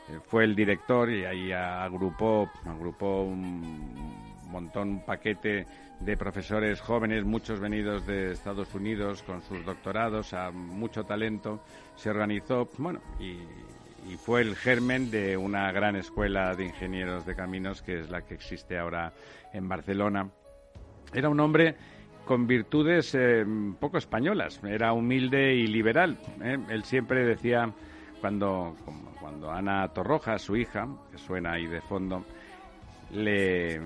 [0.09, 3.93] eh, fue el director y ahí agrupó, agrupó un
[4.49, 5.65] montón, un paquete
[5.99, 11.61] de profesores jóvenes, muchos venidos de Estados Unidos con sus doctorados, a mucho talento,
[11.95, 13.37] se organizó, bueno, y,
[14.23, 18.35] fue el germen de una gran escuela de ingenieros de caminos que es la que
[18.35, 19.11] existe ahora
[19.51, 20.29] en Barcelona.
[21.13, 21.75] Era un hombre
[22.23, 23.45] con virtudes eh,
[23.77, 26.17] poco españolas, era humilde y liberal.
[26.41, 26.57] ¿eh?
[26.69, 27.69] Él siempre decía,
[28.21, 28.77] cuando,
[29.19, 32.23] cuando Ana Torroja, su hija, que suena ahí de fondo,
[33.11, 33.81] le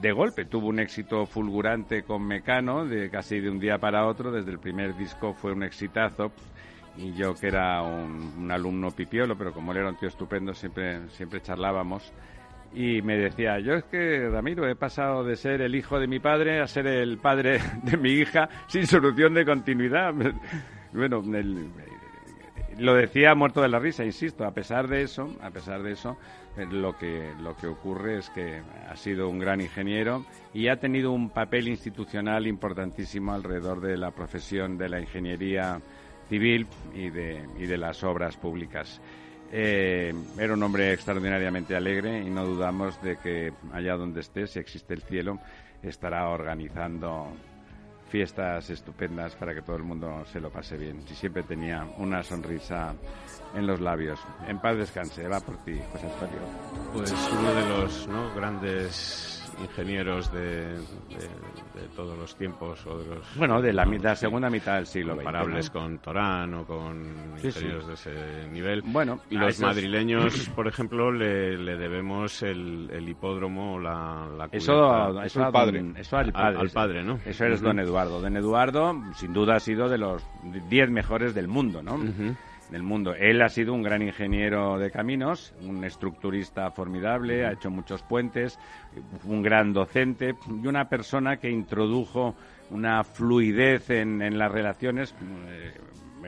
[0.00, 4.30] de golpe tuvo un éxito fulgurante con Mecano, de casi de un día para otro,
[4.30, 6.32] desde el primer disco fue un exitazo
[6.98, 11.08] y yo que era un, alumno pipiolo, pero como él era un tío estupendo, siempre,
[11.10, 12.12] siempre charlábamos.
[12.74, 16.18] Y me decía, yo es que, Ramiro, he pasado de ser el hijo de mi
[16.18, 20.12] padre a ser el padre de mi hija sin solución de continuidad.
[20.92, 21.22] bueno,
[22.78, 24.44] lo decía muerto de la risa, insisto.
[24.44, 26.18] A pesar de eso, a pesar de eso,
[26.70, 31.12] lo que lo que ocurre es que ha sido un gran ingeniero y ha tenido
[31.12, 35.80] un papel institucional importantísimo alrededor de la profesión de la ingeniería
[36.28, 39.00] civil y de, y de las obras públicas.
[39.50, 44.58] Eh, era un hombre extraordinariamente alegre y no dudamos de que allá donde esté, si
[44.58, 45.38] existe el cielo,
[45.82, 47.32] estará organizando
[48.08, 51.00] fiestas estupendas para que todo el mundo se lo pase bien.
[51.10, 52.94] Y siempre tenía una sonrisa
[53.54, 54.18] en los labios.
[54.46, 56.40] En paz descanse, va por ti, José Antonio.
[56.92, 58.34] Pues uno de los ¿no?
[58.34, 60.80] grandes ingenieros de, de,
[61.74, 65.14] de, todos los tiempos o de los bueno de la, mitad, segunda mitad del siglo
[65.16, 65.80] comparables XX, ¿no?
[65.80, 67.04] con Torán o con
[67.38, 67.88] sí, ingenieros sí.
[67.88, 68.82] de ese nivel.
[68.82, 75.22] Bueno y los madrileños por ejemplo le, le debemos el, el, hipódromo la, la eso
[75.22, 75.84] eso al padre.
[75.96, 77.66] eso al padre, al, al padre no eso eres uh -huh.
[77.66, 78.20] don Eduardo.
[78.20, 80.22] Don Eduardo sin duda ha sido de los
[80.68, 82.36] 10 mejores del mundo no uh -huh
[82.70, 83.14] del mundo.
[83.14, 88.58] Él ha sido un gran ingeniero de caminos, un estructurista formidable, ha hecho muchos puentes,
[89.24, 92.34] un gran docente y una persona que introdujo
[92.70, 95.14] una fluidez en, en las relaciones.
[95.48, 95.72] eh,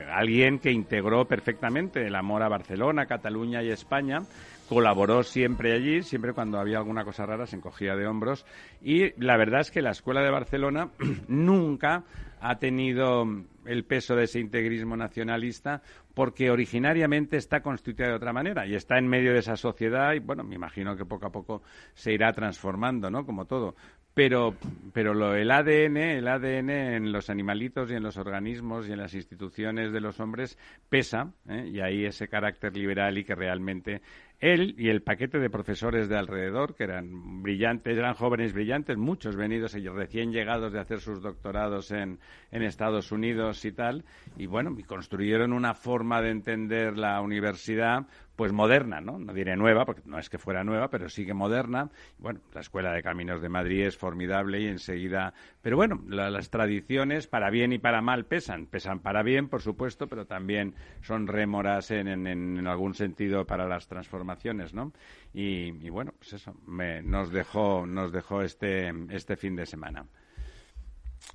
[0.09, 4.21] alguien que integró perfectamente el amor a Barcelona, Cataluña y España.
[4.69, 8.45] Colaboró siempre allí, siempre cuando había alguna cosa rara se encogía de hombros.
[8.81, 10.89] Y la verdad es que la Escuela de Barcelona
[11.27, 12.03] nunca
[12.39, 13.25] ha tenido
[13.65, 15.81] el peso de ese integrismo nacionalista
[16.13, 20.19] porque originariamente está constituida de otra manera y está en medio de esa sociedad y
[20.19, 21.61] bueno, me imagino que poco a poco
[21.93, 23.25] se irá transformando, ¿no?
[23.25, 23.75] Como todo.
[24.13, 24.55] Pero,
[24.91, 28.97] pero lo, el ADN, el ADN en los animalitos y en los organismos y en
[28.97, 30.57] las instituciones de los hombres
[30.89, 31.69] pesa, ¿eh?
[31.71, 34.01] y ahí ese carácter liberal y que realmente
[34.41, 39.35] él y el paquete de profesores de alrededor, que eran brillantes, eran jóvenes brillantes, muchos
[39.35, 42.19] venidos y recién llegados de hacer sus doctorados en,
[42.51, 44.03] en Estados Unidos y tal,
[44.37, 48.07] y bueno, construyeron una forma de entender la universidad
[48.41, 49.19] pues moderna, ¿no?
[49.19, 51.91] No diré nueva, porque no es que fuera nueva, pero sí que moderna.
[52.17, 55.31] Bueno, la Escuela de Caminos de Madrid es formidable y enseguida...
[55.61, 58.65] Pero bueno, la- las tradiciones, para bien y para mal, pesan.
[58.65, 60.73] Pesan para bien, por supuesto, pero también
[61.03, 64.91] son rémoras en- en algún sentido para las transformaciones, ¿no?
[65.35, 70.03] Y, y bueno, pues eso, me- nos dejó, nos dejó este, este fin de semana.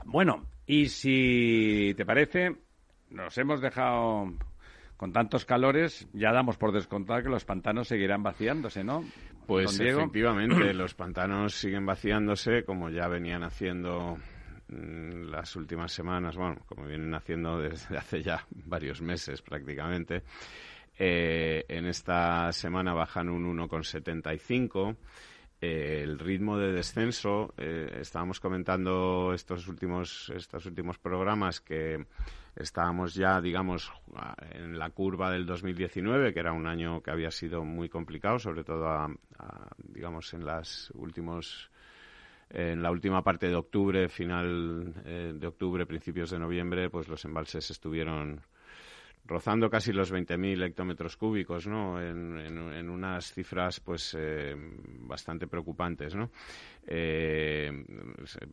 [0.06, 2.56] Bueno, y si te parece,
[3.10, 4.32] nos hemos dejado
[4.96, 9.04] con tantos calores, ya damos por descontar que los pantanos seguirán vaciándose, ¿no?
[9.46, 14.16] Pues efectivamente, los pantanos siguen vaciándose como ya venían haciendo
[14.68, 20.22] mm, las últimas semanas, bueno, como vienen haciendo desde hace ya varios meses prácticamente.
[20.98, 24.96] Eh, en esta semana bajan un 1,75.
[25.60, 32.06] Eh, el ritmo de descenso, eh, estábamos comentando estos últimos, estos últimos programas que
[32.56, 33.92] estábamos ya, digamos,
[34.52, 38.64] en la curva del 2019, que era un año que había sido muy complicado, sobre
[38.64, 39.10] todo, a-
[39.78, 41.70] digamos, en las últimos
[42.48, 47.24] en la última parte de octubre, final eh, de octubre, principios de noviembre, pues los
[47.24, 48.40] embalses estuvieron
[49.26, 52.00] rozando casi los 20.000 hectómetros cúbicos, ¿no?
[52.00, 54.54] En, en- en unas cifras, pues, eh,
[55.00, 56.30] bastante preocupantes, ¿no?
[56.86, 57.70] Eh,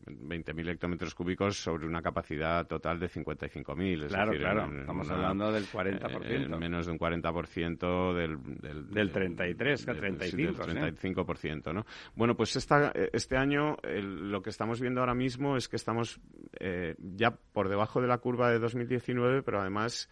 [0.06, 4.02] 20.000 hectómetros cúbicos sobre una capacidad total de 55.000.
[4.04, 6.54] es Claro, decir, claro, en- estamos una- hablando del 40%.
[6.54, 8.38] en menos de un 40% del...
[8.60, 10.78] Del, Del 33, que del- 35, sí, sí.
[10.78, 11.86] del 35%, ¿no?
[12.16, 15.76] Bueno, pues esta, eh, este año el- lo que estamos viendo ahora mismo es que
[15.76, 16.20] estamos
[16.58, 20.08] eh, ya por debajo de la curva de 2019, pero además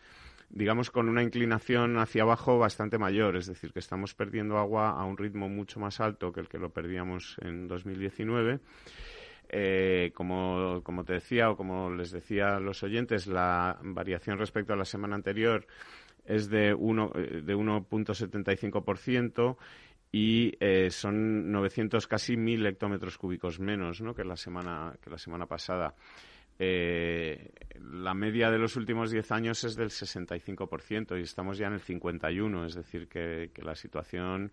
[0.53, 5.05] digamos, con una inclinación hacia abajo bastante mayor, es decir, que estamos perdiendo agua a
[5.05, 8.61] un ritmo mucho más alto que el que lo perdíamos en 2019.
[9.55, 14.73] Eh, como, como te decía o como les decía a los oyentes, la variación respecto
[14.73, 15.67] a la semana anterior
[16.25, 19.57] es de, uno, eh, de 1.75%
[20.11, 24.15] y eh, son 900 casi 1.000 hectómetros cúbicos menos ¿no?
[24.15, 25.95] que, la semana, que la semana pasada.
[26.65, 27.51] Eh,
[27.91, 31.81] la media de los últimos 10 años es del 65% y estamos ya en el
[31.81, 34.53] 51%, es decir, que, la situación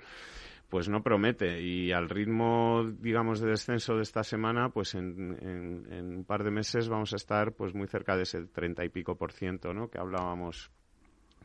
[0.69, 5.93] pues no promete y al ritmo digamos de descenso de esta semana pues en, en,
[5.93, 8.89] en un par de meses vamos a estar pues muy cerca de ese 30 y
[8.89, 9.89] pico por ciento ¿no?
[9.89, 10.71] que hablábamos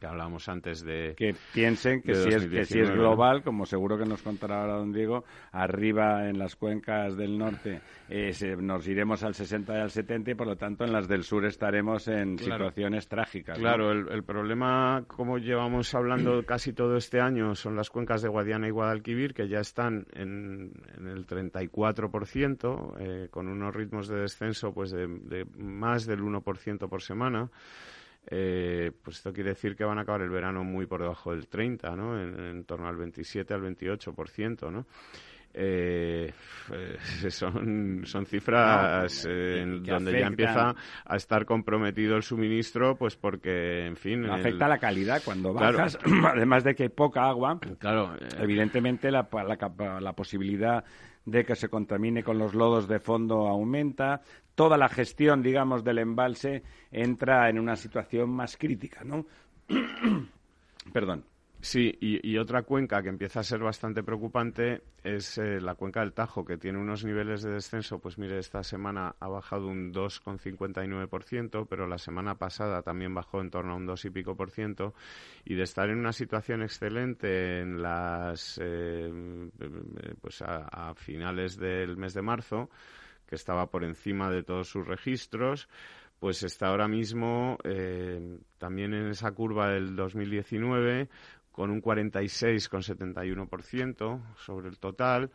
[0.01, 3.01] que hablábamos antes de que piensen que, si, es, que si es 2019, ¿no?
[3.01, 7.81] global, como seguro que nos contará ahora don Diego, arriba en las cuencas del norte
[8.09, 11.09] eh, se- nos iremos al 60 y al 70 y por lo tanto en las
[11.09, 12.65] del sur estaremos en Claro.
[12.67, 13.57] situaciones trágicas.
[13.59, 13.63] ¿no?
[13.63, 18.29] Claro, el, el problema, como llevamos hablando casi todo este año, son las cuencas de
[18.29, 24.21] Guadiana y Guadalquivir, que ya están en, en el 34%, eh, con unos ritmos de
[24.21, 27.49] descenso pues de, de más del 1% por semana.
[28.31, 31.47] Eh, pues esto quiere decir que van a acabar el verano muy por debajo del
[31.47, 32.19] 30, ¿no?
[32.21, 34.87] En, en torno al 27 al 28%, ¿no?
[35.57, 36.33] Eh,
[36.73, 36.97] eh,
[37.31, 43.15] son, son cifras eh, en que donde ya empieza a estar comprometido el suministro, pues
[43.17, 44.25] porque, en fin...
[44.25, 45.79] El- afecta la calidad cuando Claro.
[45.79, 45.99] bajas,
[46.35, 50.85] además de que hay poca agua, Claro, eh, evidentemente la, la, la posibilidad
[51.25, 54.23] de que se contamine con los lodos de fondo aumenta,
[54.55, 59.27] toda la gestión, digamos, del embalse entra en una situación más crítica, ¿no?
[60.93, 61.25] Perdón.
[61.65, 66.01] Sí, y, y otra cuenca que empieza a ser bastante preocupante es eh, la cuenca
[66.01, 69.91] del Tajo, que tiene unos niveles de descenso, pues mire, esta semana ha bajado un
[69.91, 74.51] 2,59%, pero la semana pasada también bajó en torno a un 2 y pico por
[74.51, 74.93] ciento,
[75.47, 79.11] y de estar en una situación excelente en las, eh,
[80.21, 82.69] pues a, a finales del mes de marzo,
[83.27, 85.71] que estaba por encima de todos sus registros,
[86.21, 91.09] pues está ahora mismo eh, también en esa curva del 2019
[91.55, 95.31] con un 46,71% sobre el total,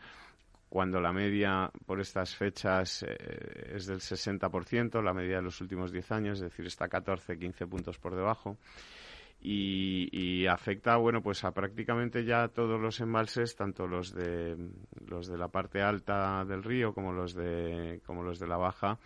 [0.68, 5.94] cuando la media por estas fechas eh, es del 60%, la media de los últimos
[5.94, 8.58] 10 años, es decir, está 14, 15 puntos por debajo.
[9.42, 14.58] Y, afecta bueno pues a prácticamente ya todos los embalses tanto los de
[15.08, 19.00] los de la parte alta del río como los de como los de la baja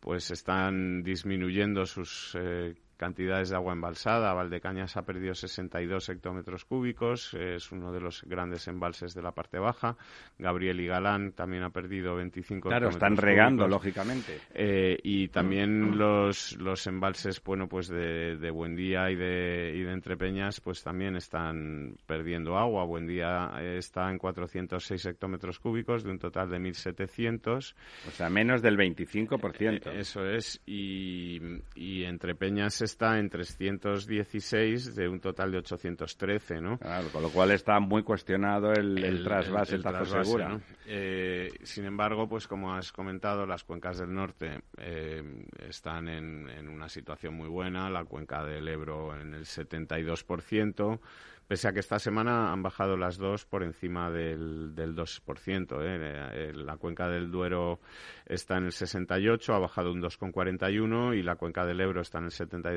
[0.00, 4.32] pues están disminuyendo sus eh, cantidades de agua embalsada.
[4.32, 9.58] Valdecañas ha perdido 62 hectómetros cúbicos, es uno de los grandes embalses de la parte
[9.58, 9.96] baja.
[10.38, 14.40] Gabriel y Galán también ha perdido 25 Claro, están regando, lógicamente.
[14.54, 19.92] Eh, y también los, los embalses, bueno, pues de, de Buendía y de, y de
[19.92, 22.84] Entrepeñas, pues también están perdiendo agua.
[22.84, 27.74] Buendía está en 406 hectómetros cúbicos de un total de 1.700.
[28.08, 29.86] O sea, menos del 25%.
[29.86, 30.60] Eh, eso es.
[30.66, 31.40] Y,
[31.74, 36.78] y Entrepeñas está en 316 de un total de 813, ¿no?
[36.78, 40.58] Claro, con lo cual está muy cuestionado el, trasvase, el, Segura.
[40.86, 45.22] Eh, sin embargo, pues como has comentado, las cuencas del norte eh,
[45.68, 51.00] están en, en una situación muy buena, la cuenca del Ebro en el 72%,
[51.46, 55.82] pese a que esta semana han bajado las dos por encima del, del 2%.
[55.82, 56.30] ¿eh?
[56.32, 57.80] Eh, la cuenca del Duero
[58.26, 62.24] está en el 68, ha bajado un 2,41 y la cuenca del Ebro está en
[62.24, 62.75] el 72%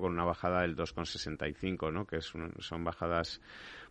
[0.00, 2.06] con una bajada del 2,65, ¿no?
[2.06, 3.40] que son bajadas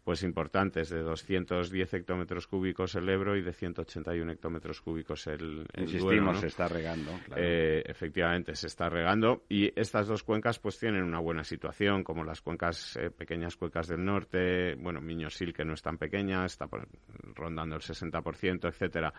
[0.03, 5.83] pues importantes, de 210 hectómetros cúbicos el Ebro y de 181 hectómetros cúbicos el, el
[5.83, 7.11] Insistimos, se está regando.
[7.35, 12.23] Eh, efectivamente, se está regando y estas dos cuencas pues tienen una buena situación, como
[12.23, 16.67] las cuencas, eh, pequeñas cuencas del norte, bueno, Miñosil, que no es tan pequeña, está
[17.35, 19.13] rondando el 60%, etcétera.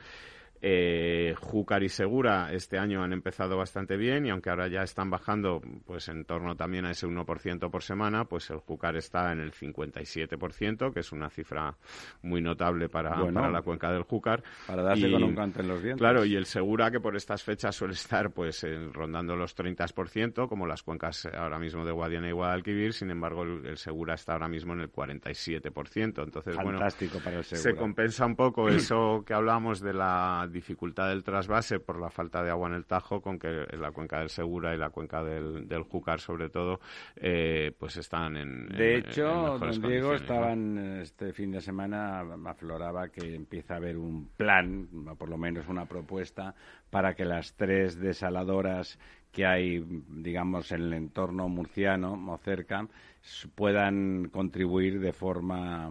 [0.62, 5.08] Eh, Júcar y Segura este año han empezado bastante bien y aunque ahora ya están
[5.08, 9.40] bajando pues en torno también a ese 1% por semana, pues el Júcar está en
[9.40, 11.76] el 57%, que es una cifra
[12.22, 14.42] muy notable para, para la cuenca del Júcar.
[14.66, 16.00] Para darse con un canto en los dientes.
[16.00, 20.66] Claro, y el Segura que por estas fechas suele estar pues rondando los 30%, como
[20.66, 24.74] las cuencas ahora mismo de Guadiana y Guadalquivir, sin embargo el, Segura está ahora mismo
[24.74, 26.22] en el 47%.
[26.22, 31.08] Entonces, Fantástico bueno, para el se compensa un poco eso que hablábamos de la dificultad
[31.08, 34.28] del trasvase por la falta de agua en el Tajo, con que la cuenca del
[34.28, 36.80] Segura y la cuenca del, del Júcar, sobre todo,
[37.16, 38.68] eh, pues están en.
[38.68, 44.28] De hecho, don Diego, estaban este fin de semana, afloraba que empieza a haber un
[44.36, 44.88] plan,
[45.18, 46.54] por lo menos una propuesta,
[46.90, 48.98] para que las tres desaladoras
[49.32, 52.86] que hay, digamos, en el entorno murciano o cerca,
[53.54, 55.90] puedan contribuir de forma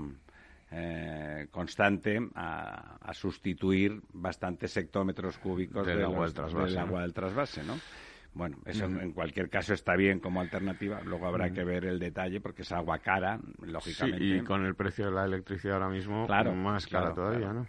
[0.71, 6.25] eh, constante a, sustituir bastantes hectómetros cúbicos del, agua,
[7.01, 7.75] del trasvase, ¿no?
[8.33, 11.01] Bueno, eso en cualquier caso está bien como alternativa.
[11.01, 14.23] Luego habrá que ver el detalle porque es agua cara, lógicamente.
[14.23, 17.67] y con el precio de la electricidad ahora mismo, claro, más cara todavía, ¿no?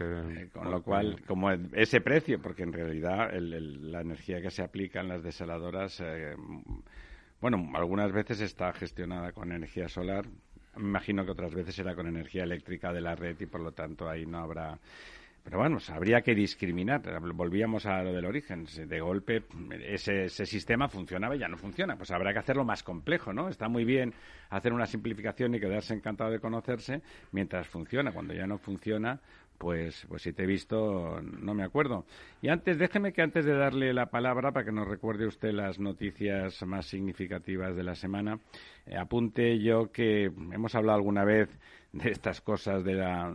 [0.00, 5.00] Eh, con lo cual, como ese precio, porque en realidad la energía que se aplica
[5.00, 6.36] en las desaladoras, eh,
[7.40, 10.26] bueno, algunas veces está gestionada con energía solar,
[10.76, 13.72] me imagino que otras veces será con energía eléctrica de la red y por lo
[13.72, 14.78] tanto ahí no habrá.
[15.46, 17.02] Pero bueno, habría que discriminar.
[17.20, 18.66] Volvíamos a lo del origen.
[18.88, 19.44] De golpe
[19.80, 21.96] ese, ese sistema funcionaba y ya no funciona.
[21.96, 23.48] Pues habrá que hacerlo más complejo, ¿no?
[23.48, 24.12] Está muy bien
[24.50, 27.00] hacer una simplificación y quedarse encantado de conocerse
[27.30, 28.10] mientras funciona.
[28.10, 29.20] Cuando ya no funciona,
[29.58, 32.04] pues, pues si te he visto, no me acuerdo.
[32.42, 35.78] Y antes, déjeme que antes de darle la palabra, para que nos recuerde usted las
[35.78, 38.38] noticias más significativas de la semana,
[38.86, 41.48] eh, apunte yo que hemos hablado alguna vez
[41.92, 43.34] de estas cosas de la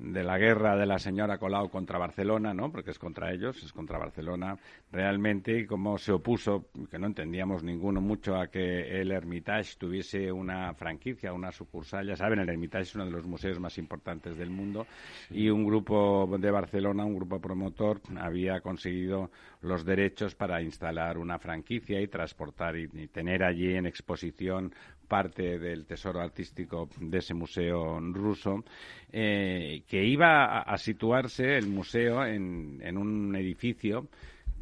[0.00, 2.72] de la guerra de la señora Colau contra Barcelona, ¿no?
[2.72, 4.58] Porque es contra ellos, es contra Barcelona
[4.90, 10.32] realmente, y cómo se opuso, que no entendíamos ninguno mucho a que el Hermitage tuviese
[10.32, 12.06] una franquicia, una sucursal.
[12.06, 14.86] Ya saben, el Hermitage es uno de los museos más importantes del mundo
[15.30, 19.30] y un grupo de Barcelona, un grupo promotor, había conseguido
[19.60, 24.72] los derechos para instalar una franquicia y transportar y tener allí en exposición
[25.10, 28.64] parte del tesoro artístico de ese museo ruso,
[29.10, 34.06] eh, que iba a, situarse el museo en, un edificio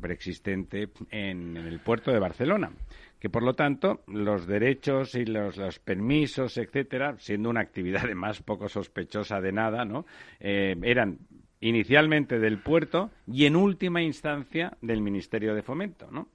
[0.00, 2.72] preexistente en, el puerto de Barcelona
[3.20, 8.68] que por lo tanto los derechos y los, permisos, etcétera, siendo una actividad además poco
[8.68, 10.06] sospechosa de nada, ¿no?
[10.38, 11.18] Eh, eran
[11.60, 16.28] inicialmente del puerto y en última instancia del Ministerio de Fomento, ¿no?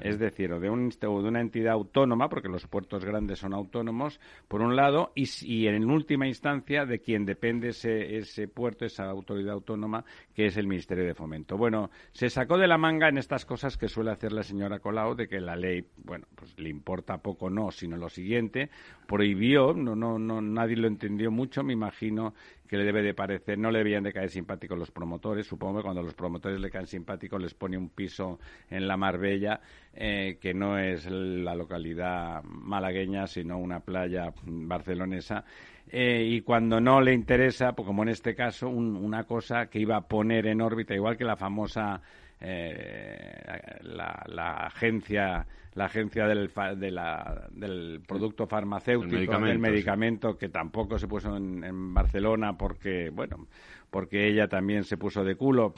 [0.00, 4.18] Es decir, o de, un, de una entidad autónoma, porque los puertos grandes son autónomos,
[4.48, 9.04] por un lado, y, y en última instancia de quien depende ese, ese puerto, esa
[9.04, 10.04] autoridad autónoma,
[10.34, 11.56] que es el Ministerio de Fomento.
[11.56, 15.14] Bueno, se sacó de la manga en estas cosas que suele hacer la señora Colau,
[15.14, 18.70] de que la ley, bueno, pues le importa poco no, sino lo siguiente,
[19.06, 22.34] prohibió, no, no, no, nadie lo entendió mucho, me imagino
[22.66, 25.82] que le debe de parecer, no le debían de caer simpáticos los promotores, supongo que
[25.82, 28.38] cuando los promotores le caen simpáticos les pone un piso
[28.70, 29.53] en la Marbella,
[29.94, 35.44] eh, que no es la localidad malagueña, sino una playa barcelonesa,
[35.90, 39.78] eh, y cuando no le interesa, pues como en este caso, un- una cosa que
[39.78, 42.00] iba a poner en órbita, igual que la famosa
[42.40, 49.48] eh, la, la agencia la agencia del, fa- de la- del producto farmacéutico El medicamento,
[49.48, 49.72] del sí.
[49.72, 53.46] medicamento que tampoco se puso en, en Barcelona porque bueno
[53.90, 55.74] porque ella también se puso de culo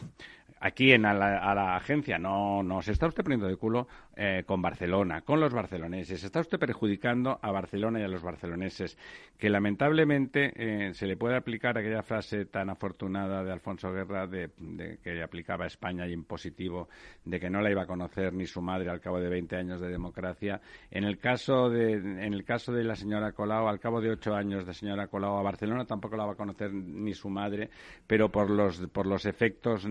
[0.66, 3.86] aquí en a la, a la agencia no no se está usted poniendo de culo
[4.16, 6.24] eh, con Barcelona con los barceloneses.
[6.24, 8.98] Está usted perjudicando a Barcelona y a los barceloneses
[9.38, 14.50] que lamentablemente eh, se le puede aplicar aquella frase tan afortunada de Alfonso Guerra de,
[14.58, 16.88] de que aplicaba a España y en positivo
[17.24, 19.80] de que no la iba a conocer ni su madre al cabo de 20 años
[19.80, 20.60] de democracia.
[20.90, 24.34] En el caso de en el caso de la señora Colau al cabo de ocho
[24.34, 27.70] años de señora Colau a Barcelona tampoco la va a conocer ni su madre
[28.06, 29.86] pero por los por los efectos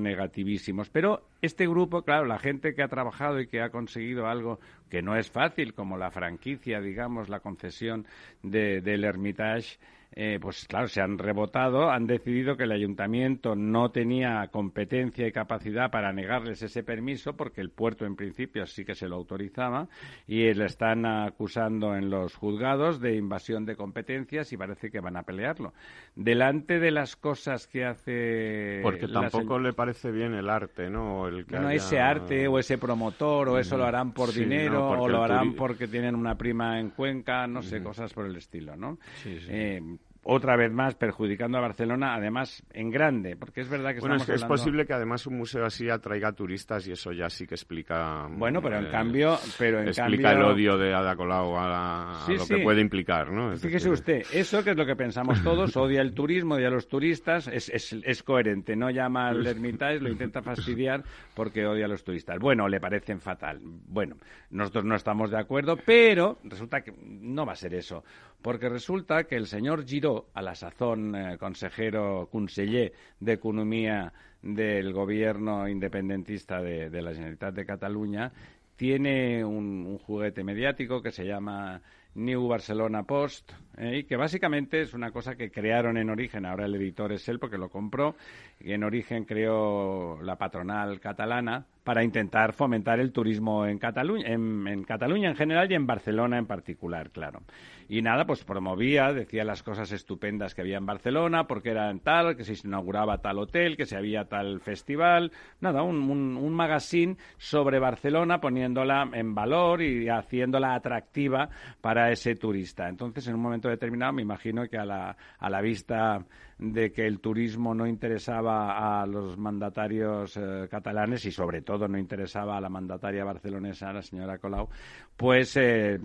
[0.92, 4.60] pero este grupo claro la gente que ha trabajado y que ha conseguido algo
[4.90, 8.06] que no es fácil como la franquicia digamos la concesión
[8.42, 9.78] de, del Hermitage
[10.12, 15.32] eh, pues claro, se han rebotado, han decidido que el ayuntamiento no tenía competencia y
[15.32, 19.88] capacidad para negarles ese permiso, porque el puerto en principio sí que se lo autorizaba,
[20.28, 25.18] y le están acusando en los juzgados de invasión de competencias y parece que van
[25.18, 25.74] a pelearlo.
[26.16, 28.80] Delante de las cosas que hace.
[28.82, 31.28] Porque tampoco le parece bien el arte, ¿no?
[31.28, 34.96] El que haya- ese arte o ese promotor o eso lo harán por Sí, dinero
[34.96, 38.26] no, o lo harán turi- porque tienen una prima en Cuenca, no sé, cosas por
[38.26, 38.98] el estilo, ¿no?
[39.16, 39.48] Sí, sí.
[39.50, 39.82] Eh,
[40.28, 44.22] otra vez más perjudicando a Barcelona, además en grande, porque es verdad que Bueno, es,
[44.22, 47.30] estamos que es hablando- posible que además un museo así atraiga turistas y eso ya
[47.30, 48.28] sí que explica.
[48.32, 51.68] Bueno, pero en eh, cambio, pero en explica cambio- el odio de Ada Colau a,
[51.70, 52.56] la- a Sí, lo sí.
[52.56, 53.52] que puede implicar, ¿no?
[53.54, 56.70] Es Fíjese decir, usted, eso que es lo que pensamos todos, odia el turismo, odia
[56.70, 61.04] a los turistas, es, es, es coherente, no llama al Hermitage, lo intenta fastidiar
[61.36, 62.40] porque odia a los turistas.
[62.40, 63.60] Bueno, le parecen fatal.
[63.62, 64.16] Bueno,
[64.50, 68.04] nosotros no estamos de acuerdo, pero resulta que no va a ser eso,
[68.42, 74.94] porque resulta que el señor Giró, a la sazón eh, consejero, conseller de Economía del
[74.94, 78.32] gobierno independentista de, la Generalitat de Cataluña,
[78.76, 81.82] tiene un, juguete mediático que se llama
[82.14, 84.00] New Barcelona Post, ¿eh?
[84.00, 87.40] y que básicamente es una cosa que crearon en origen, ahora el editor es él
[87.40, 88.16] porque lo compró,
[88.60, 94.84] y en origen creó la patronal catalana para intentar fomentar el turismo en Cataluña, en
[94.84, 97.42] Cataluña en general y en Barcelona en particular, claro.
[97.88, 102.36] Y nada, pues promovía, decía las cosas estupendas que había en Barcelona, porque eran tal,
[102.36, 105.32] que se inauguraba tal hotel, que se había tal festival,
[105.62, 111.50] nada, un, un, un magazine sobre Barcelona poniéndola en valor y haciéndola atractiva
[111.82, 112.90] para ese turista.
[112.90, 116.26] Entonces, en un momento determinado, me imagino que a la, a la vista
[116.58, 121.98] de que el turismo no interesaba a los mandatarios eh, catalanes y sobre todo no
[121.98, 124.70] interesaba a la mandataria barcelonesa, la señora Colau,
[125.18, 126.00] pues eh,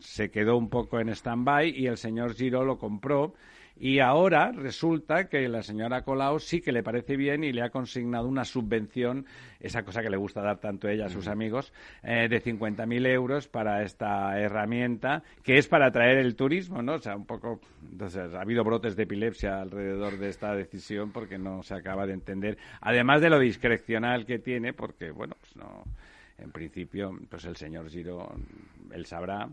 [0.00, 3.34] se quedó un poco en stand-by y el señor Giro lo compró
[3.76, 7.70] y ahora resulta que la señora Colau sí que le parece bien y le ha
[7.70, 9.26] consignado una subvención,
[9.58, 11.72] esa cosa que le gusta dar tanto ella a sus amigos,
[12.04, 16.94] eh, de 50.000 euros para esta herramienta, que es para atraer el turismo, ¿no?
[16.94, 17.60] O sea, un poco...
[17.90, 22.12] Entonces, ha habido brotes de epilepsia alrededor de esta decisión porque no se acaba de
[22.12, 25.82] entender, además de lo discrecional que tiene, porque, bueno, pues no...
[26.36, 28.34] En principio, pues el señor Giro,
[28.92, 29.48] él sabrá,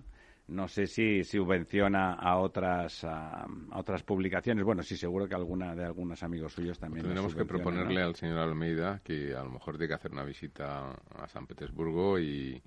[0.47, 4.65] no sé si subvenciona a otras a, a otras publicaciones.
[4.65, 7.03] Bueno, sí, seguro que alguna de algunos amigos suyos también.
[7.03, 8.07] lo Tendremos que proponerle ¿no?
[8.07, 12.19] al señor Almeida que a lo mejor tiene que hacer una visita a San Petersburgo
[12.19, 12.61] y,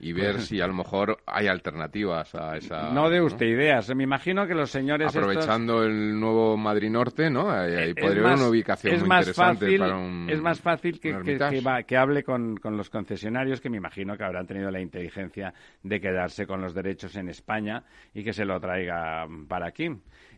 [0.00, 2.90] y ver si a lo mejor hay alternativas a esa...
[2.92, 3.94] No de usted ideas.
[3.94, 7.50] Me imagino que los señores estos- Aprovechando el nuevo Madrid Norte, ¿no?
[7.50, 10.40] Ahí, es podría más- haber una ubicación es muy más interesante fácil, para un Es
[10.40, 11.54] más fácil que, un que- Hermitage.
[11.56, 14.80] que va- que hable con, con los concesionarios, que me imagino que habrán tenido la
[14.80, 17.82] inteligencia de quedarse con los derechos en España
[18.14, 19.88] y que se lo traiga para aquí.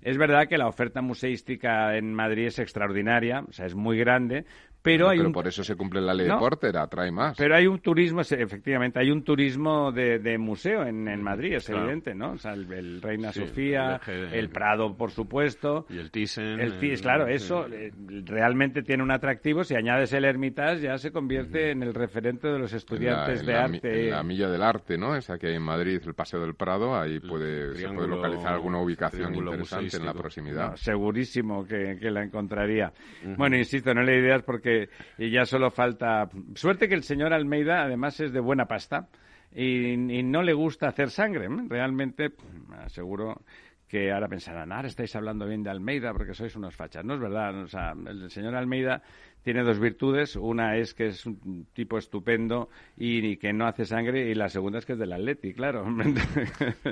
[0.02, 4.46] Es verdad que la oferta museística en Madrid es extraordinaria, o sea, es muy grande,
[4.82, 6.34] Pero hay pero un por eso se cumple la ley No.
[6.34, 7.36] de Porter, atrae más.
[7.36, 11.66] Pero hay un turismo, efectivamente, hay un turismo de, de museo en, en Madrid, es
[11.66, 11.82] Claro.
[11.84, 12.32] evidente, ¿no?
[12.32, 15.86] O sea, el, el Reina Sí, Sofía, el eje- el Prado, por supuesto.
[15.90, 16.60] Y el Thyssen.
[16.60, 17.92] El CIS, el- claro, eso eh,
[18.24, 19.64] realmente tiene un atractivo.
[19.64, 23.40] Si añades el Hermitage, ya se convierte en el referente de los En la- estudiantes
[23.40, 24.04] en de la, arte.
[24.04, 25.14] en la Milla del Arte, ¿no?
[25.14, 28.78] Esa que hay en Madrid, el Paseo del Prado, ahí puede, se puede localizar alguna
[28.80, 30.70] ubicación interesante en la proximidad.
[30.70, 32.92] No, segurísimo que, que la encontraría.
[33.36, 34.69] Bueno, insisto, no le ideas porque
[35.18, 36.28] ya solo falta.
[36.54, 39.08] Suerte que el señor Almeida, además, es de buena pasta
[39.54, 41.48] y, y no le gusta hacer sangre.
[41.68, 42.32] Realmente,
[42.78, 43.42] aseguro
[43.90, 47.04] que ahora pensarán, ahora estáis hablando bien de Almeida porque sois unos fachas.
[47.04, 47.62] No es verdad.
[47.62, 49.02] O sea, el señor Almeida
[49.42, 50.36] tiene dos virtudes.
[50.36, 54.28] Una es que es un tipo estupendo y, y que no hace sangre.
[54.30, 55.84] Y la segunda es que es del Atleti, claro.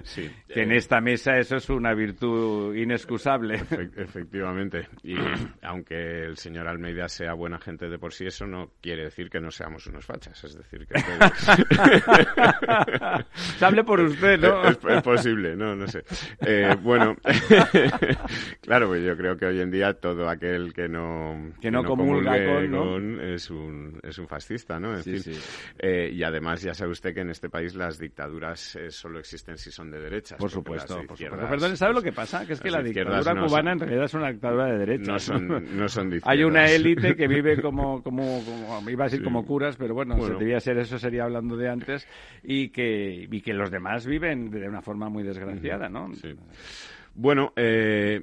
[0.04, 0.30] Sí.
[0.48, 3.58] que en esta mesa eso es una virtud inexcusable.
[3.58, 4.88] Efe- Efectivamente.
[5.02, 5.16] Y
[5.62, 9.40] aunque el señor Almeida sea buena gente de por sí, eso no quiere decir que
[9.40, 10.42] no seamos unos fachas.
[10.44, 10.98] Es decir, que
[13.58, 14.64] Se hable por usted, ¿no?
[14.68, 16.04] es, es posible, no, no sé.
[16.46, 17.16] Eh, bueno,
[18.60, 22.37] claro, pues yo creo que hoy en día todo aquel que no, Que no comulga
[23.34, 24.94] es un es un fascista, ¿no?
[24.96, 25.34] En Sí, fin.
[25.34, 25.40] sí.
[25.78, 29.56] Eh, y además ya sabe usted que en este país las dictaduras eh, solo existen
[29.58, 30.38] si son de derechas.
[30.38, 31.60] Por supuesto, de por izquierdas, supuesto.
[31.60, 32.46] Perdón, ¿sabe lo que pasa?
[32.46, 35.06] Que es que la dictadura no cubana son- en realidad es una dictadura de derechas.
[35.08, 39.18] no son no son Hay una élite que vive como, como, como- iba a decir
[39.20, 39.24] Sí.
[39.24, 40.34] como curas, pero bueno, Bueno.
[40.34, 42.06] se debía ser eso, sería hablando de antes,
[42.42, 46.12] y que, y que los demás viven de una forma muy desgraciada, ¿no?
[46.14, 46.34] Sí.
[47.20, 48.20] Bueno, eh,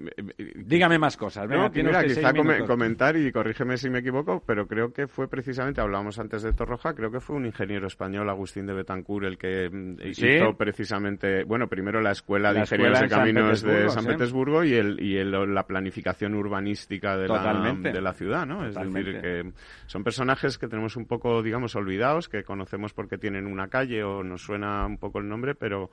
[0.56, 1.50] Dígame más cosas.
[1.50, 2.66] Venga, No, tiene mira, usted quizá minutos.
[2.66, 6.94] comentar y corrígeme si me equivoco, pero creo que fue precisamente, hablábamos antes de Torroja,
[6.94, 10.28] creo que fue un ingeniero español, Agustín de Betancourt, el que mm, ¿Sí?
[10.28, 14.08] hizo precisamente, bueno, primero la Escuela de La Ingenieros de San Caminos de San sí.
[14.10, 18.66] Petersburgo y, el, y el- la planificación urbanística de la, de la ciudad, ¿no?
[18.66, 19.52] Es decir, que
[19.88, 24.24] son personajes que tenemos un poco, digamos, olvidados, que conocemos porque tienen una calle o
[24.24, 25.92] nos suena un poco el nombre, pero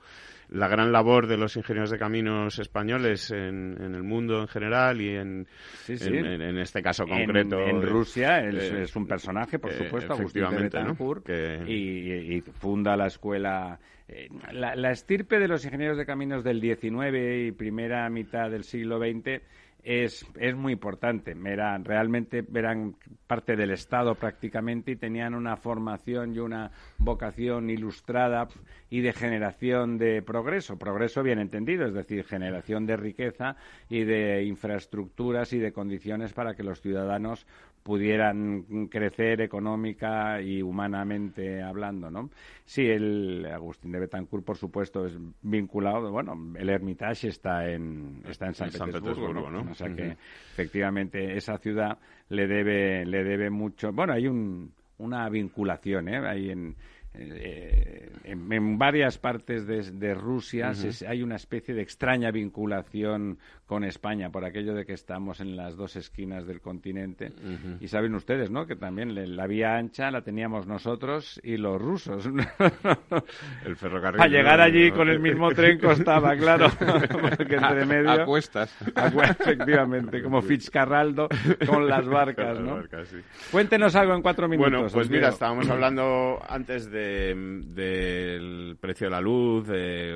[0.53, 5.01] la gran labor de los ingenieros de caminos españoles en, en el mundo en general
[5.01, 5.47] y en,
[5.83, 6.15] Sí, sí.
[6.15, 10.13] en, este caso concreto En, de- Rusia es, eh, es un personaje, por eh, supuesto,
[10.13, 10.83] Agustín de efectivamente, ¿no?
[10.85, 13.79] Betancourt, Que- y, y funda la escuela.
[14.07, 18.63] eh, la, la estirpe de los ingenieros de caminos del XIX y primera mitad del
[18.63, 19.41] siglo XX
[19.83, 21.35] es, es muy importante.
[21.45, 22.95] Eran, realmente eran
[23.27, 28.47] parte del Estado prácticamente y tenían una formación y una vocación ilustrada
[28.89, 30.77] y de generación de progreso.
[30.77, 33.57] Progreso bien entendido, es decir, generación de riqueza
[33.89, 37.45] y de infraestructuras y de condiciones para que los ciudadanos
[37.83, 42.29] pudieran crecer económica y humanamente hablando, ¿no?
[42.65, 48.47] Sí, el Agustín de Betancourt, por supuesto, es vinculado, bueno, el Hermitage está en, está
[48.47, 49.63] en San, En San Petersburgo, Petersburgo, ¿no?
[49.63, 49.71] ¿no?
[49.71, 50.17] O sea que,
[50.53, 51.97] efectivamente, esa ciudad
[52.29, 56.25] le debe, le debe mucho, bueno, hay un, una vinculación, ¿eh?
[56.25, 56.75] Hay en,
[57.15, 63.37] eh, en, en varias partes de, de Rusia se- hay una especie de extraña vinculación
[63.65, 67.31] con España por aquello de que estamos en las dos esquinas del continente.
[67.79, 68.65] Y saben ustedes, ¿no?
[68.67, 72.25] Que también le- la vía ancha la teníamos nosotros y los rusos.
[73.65, 74.17] el ferrocarril.
[74.17, 74.65] Para llegar ¿no?
[74.65, 76.67] allí con el mismo tren costaba, claro.
[76.77, 78.11] Porque entre medio...
[78.11, 78.75] Acuestas.
[78.95, 81.27] Acu- Efectivamente, como Fitzcarraldo
[81.65, 82.75] con las barcas, Con las ¿no?
[82.75, 83.17] barcas, sí.
[83.51, 84.71] Cuéntenos algo en cuatro minutos.
[84.71, 87.02] Bueno, pues mira, estábamos hablando antes de
[87.35, 89.67] del precio de la luz,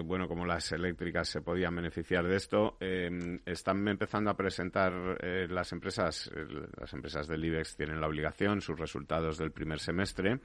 [0.06, 2.78] bueno, cómo las eléctricas se podían beneficiar de esto.
[2.80, 6.46] Eh, están empezando a presentar eh, las empresas, eh,
[6.80, 10.40] las empresas del IBEX tienen la obligación, sus resultados del primer semestre.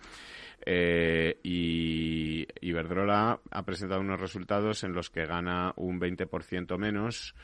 [0.64, 7.34] Eh, y Iberdrola ha presentado unos resultados en los que gana un 20% menos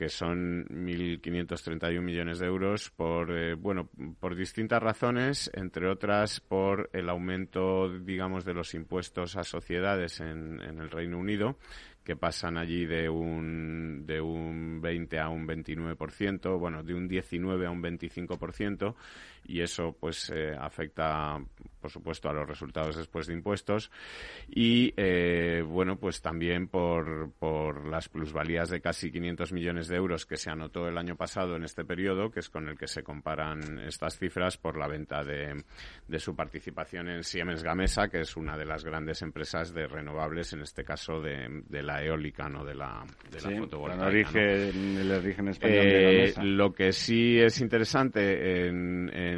[0.00, 6.88] que son 1.531 millones de euros por eh, bueno por distintas razones entre otras por
[6.94, 11.58] el aumento digamos de los impuestos a sociedades en, en el Reino Unido
[12.02, 17.66] que pasan allí de un de un 20 a un 29%, bueno, de un 19
[17.66, 18.94] a un 25%
[19.44, 21.38] y eso pues eh, afecta
[21.80, 23.90] por supuesto a los resultados después de impuestos
[24.48, 30.26] y eh, bueno pues también por, por las plusvalías de casi 500 millones de euros
[30.26, 33.02] que se anotó el año pasado en este periodo que es con el que se
[33.02, 35.62] comparan estas cifras por la venta de,
[36.06, 40.52] de su participación en Siemens Gamesa que es una de las grandes empresas de renovables
[40.52, 44.06] en este caso de, del la eólica, no de la, de la fotovoltaica.
[44.06, 46.44] origen, el origen español de Eh, Gamesa.
[46.44, 49.29] lo que sí es interesante en, en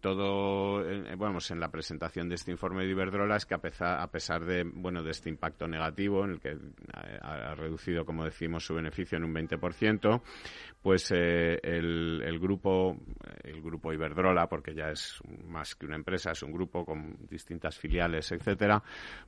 [0.00, 4.00] todo, en, vamos, en la presentación de este informe de Iberdrola es que a pesar,
[4.00, 6.56] a pesar de, bueno, de este impacto negativo en el que
[6.92, 10.22] ha, ha reducido, como decimos, su beneficio en un 20%,
[10.82, 12.96] pues eh, el, el grupo,
[13.42, 17.78] el grupo Iberdrola, porque ya es más que una empresa, es un grupo con distintas
[17.78, 18.82] filiales, etcétera,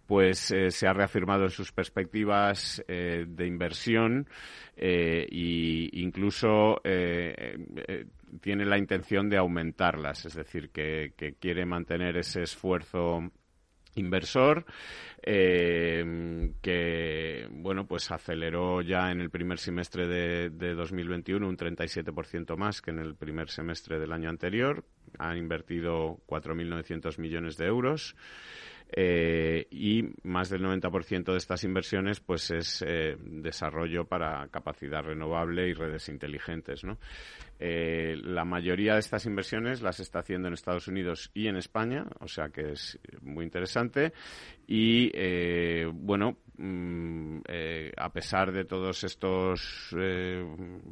[0.07, 4.27] pues eh, se ha reafirmado en sus perspectivas eh, de inversión
[4.77, 7.57] eh, y incluso eh,
[7.89, 8.05] eh,
[8.41, 13.31] tiene la intención de aumentarlas, es decir, que, quiere mantener ese esfuerzo
[13.95, 14.67] inversor
[15.23, 22.59] eh, que bueno pues aceleró ya en el primer semestre de, de 2021 un 37%
[22.59, 24.85] más que en el primer semestre del año anterior.
[25.19, 28.15] Ha invertido 4.900 millones de euros
[28.93, 35.69] eh, y más del 90% de estas inversiones pues es eh, desarrollo para capacidad renovable
[35.69, 36.99] y redes inteligentes ¿no?
[37.59, 42.05] Eh, la mayoría de estas inversiones las está haciendo en Estados Unidos y en España,
[42.21, 44.13] o sea que es muy interesante.
[44.67, 49.95] Y eh, bueno, mm, eh, a pesar de todos estos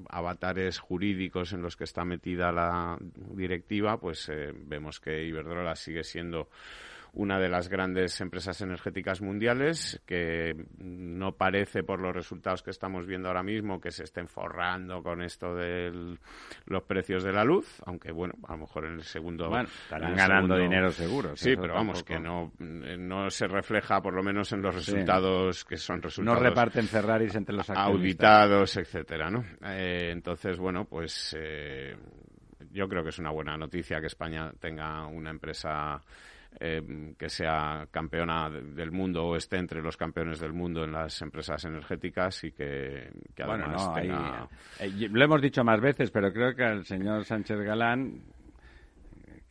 [0.08, 2.98] avatares jurídicos en los que está metida la
[3.32, 4.30] directiva, pues
[4.66, 6.48] vemos que Iberdrola sigue siendo
[7.16, 13.06] una de las grandes empresas energéticas mundiales que no parece por los resultados que estamos
[13.06, 16.16] viendo ahora mismo que se estén forrando con esto de
[16.66, 20.14] los precios de la luz, aunque bueno, a lo mejor en el segundo Bueno, estarán
[20.16, 21.36] ganando segundo- dinero seguro.
[21.36, 25.64] Sí, pero vamos, tampoco- que no, no se refleja por lo menos en los resultados
[25.64, 27.94] que son No resultados reparten Ferraris entre los accionistas.
[27.96, 29.44] auditados, etcétera, ¿no?
[29.64, 31.96] Eh, entonces, bueno, pues eh,
[32.72, 36.00] yo creo que es una buena noticia que España tenga una empresa
[36.60, 40.92] eh, que sea campeona de- del mundo o esté entre los campeones del mundo en
[40.92, 44.48] las empresas energéticas y que, que Bueno, además no, ahí- tenga...
[44.80, 48.20] eh, lo hemos dicho más veces, pero creo que al señor Sánchez Galán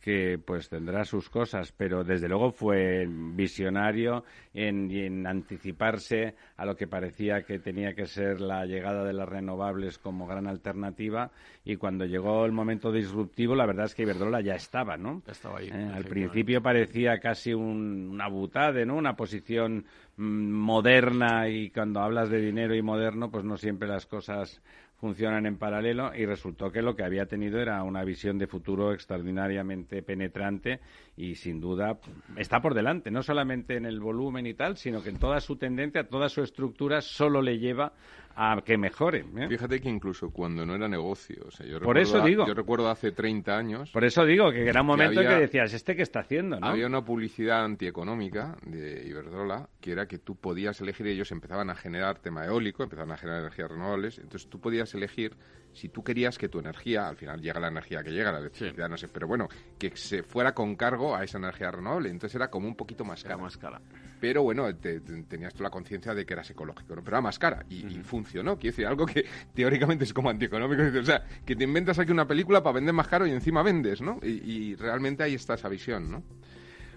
[0.04, 6.76] que pues tendrá sus cosas, pero desde luego fue visionario en, en anticiparse a lo
[6.76, 11.30] que parecía que tenía que ser la llegada de las renovables como gran alternativa
[11.64, 15.22] y cuando llegó el momento disruptivo la verdad es que Iberdrola ya estaba, ¿no?
[15.26, 18.96] Ya estaba ahí, Eh, al principio parecía casi un- una butade, ¿no?
[18.96, 19.86] Una posición
[20.18, 24.60] mm, moderna y cuando hablas de dinero y moderno pues no siempre las cosas
[25.04, 28.94] funcionan en paralelo y resultó que lo que había tenido era una visión de futuro
[28.94, 30.80] extraordinariamente penetrante
[31.14, 31.98] y sin duda
[32.38, 35.56] está por delante, no solamente en el volumen y tal, sino que en toda su
[35.56, 37.92] tendencia, toda su estructura solo le lleva
[38.36, 39.24] a que mejore.
[39.36, 39.48] ¿eh?
[39.48, 42.46] Fíjate que incluso cuando no era negocio, o sea, yo Por recuerdo eso a- digo.
[42.46, 45.42] yo recuerdo hace 30 años Por eso digo que era un momento en había- que
[45.42, 46.58] decías, ¿este qué está haciendo?
[46.58, 46.66] ¿no?
[46.66, 51.74] Había una publicidad antieconómica de Iberdrola que era que tú podías elegir, ellos empezaban a
[51.74, 55.36] generar tema eólico, empezaban a generar energías renovables, entonces tú podías elegir
[55.72, 58.88] si tú querías que tu energía, al final llega la energía que llega, la electricidad,
[58.88, 62.48] no sé, pero bueno, que se fuera con cargo a esa energía renovable, entonces era
[62.48, 63.36] como un poquito más cara.
[63.36, 63.80] más cara.
[64.24, 67.02] Pero bueno, te- te- tenías tú la conciencia de que eras ecológico, ¿no?
[67.04, 68.56] pero era más cara y, y funcionó.
[68.58, 70.82] Quiero decir, algo que teóricamente es como antieconómico.
[70.98, 74.00] O sea, que te inventas aquí una película para vender más caro y encima vendes,
[74.00, 74.18] ¿no?
[74.22, 74.28] Y,
[74.70, 76.22] y realmente ahí está esa visión, ¿no?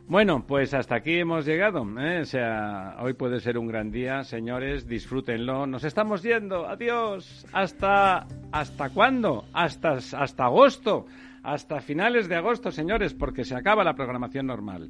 [0.08, 1.86] Bueno, pues hasta aquí hemos llegado.
[2.00, 2.22] ¿eh?
[2.22, 5.68] O sea, hoy puede ser un gran día, señores, disfrútenlo.
[5.68, 6.66] Nos estamos yendo.
[6.70, 7.46] Adiós.
[7.52, 9.44] Hasta hasta cuándo?
[9.52, 11.08] Hasta hasta agosto.
[11.44, 14.90] Hasta finales de agosto, señores, porque se acaba la programación normal.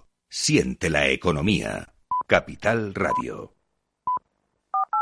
[0.33, 1.93] Siente la economía.
[2.25, 3.53] Capital Radio.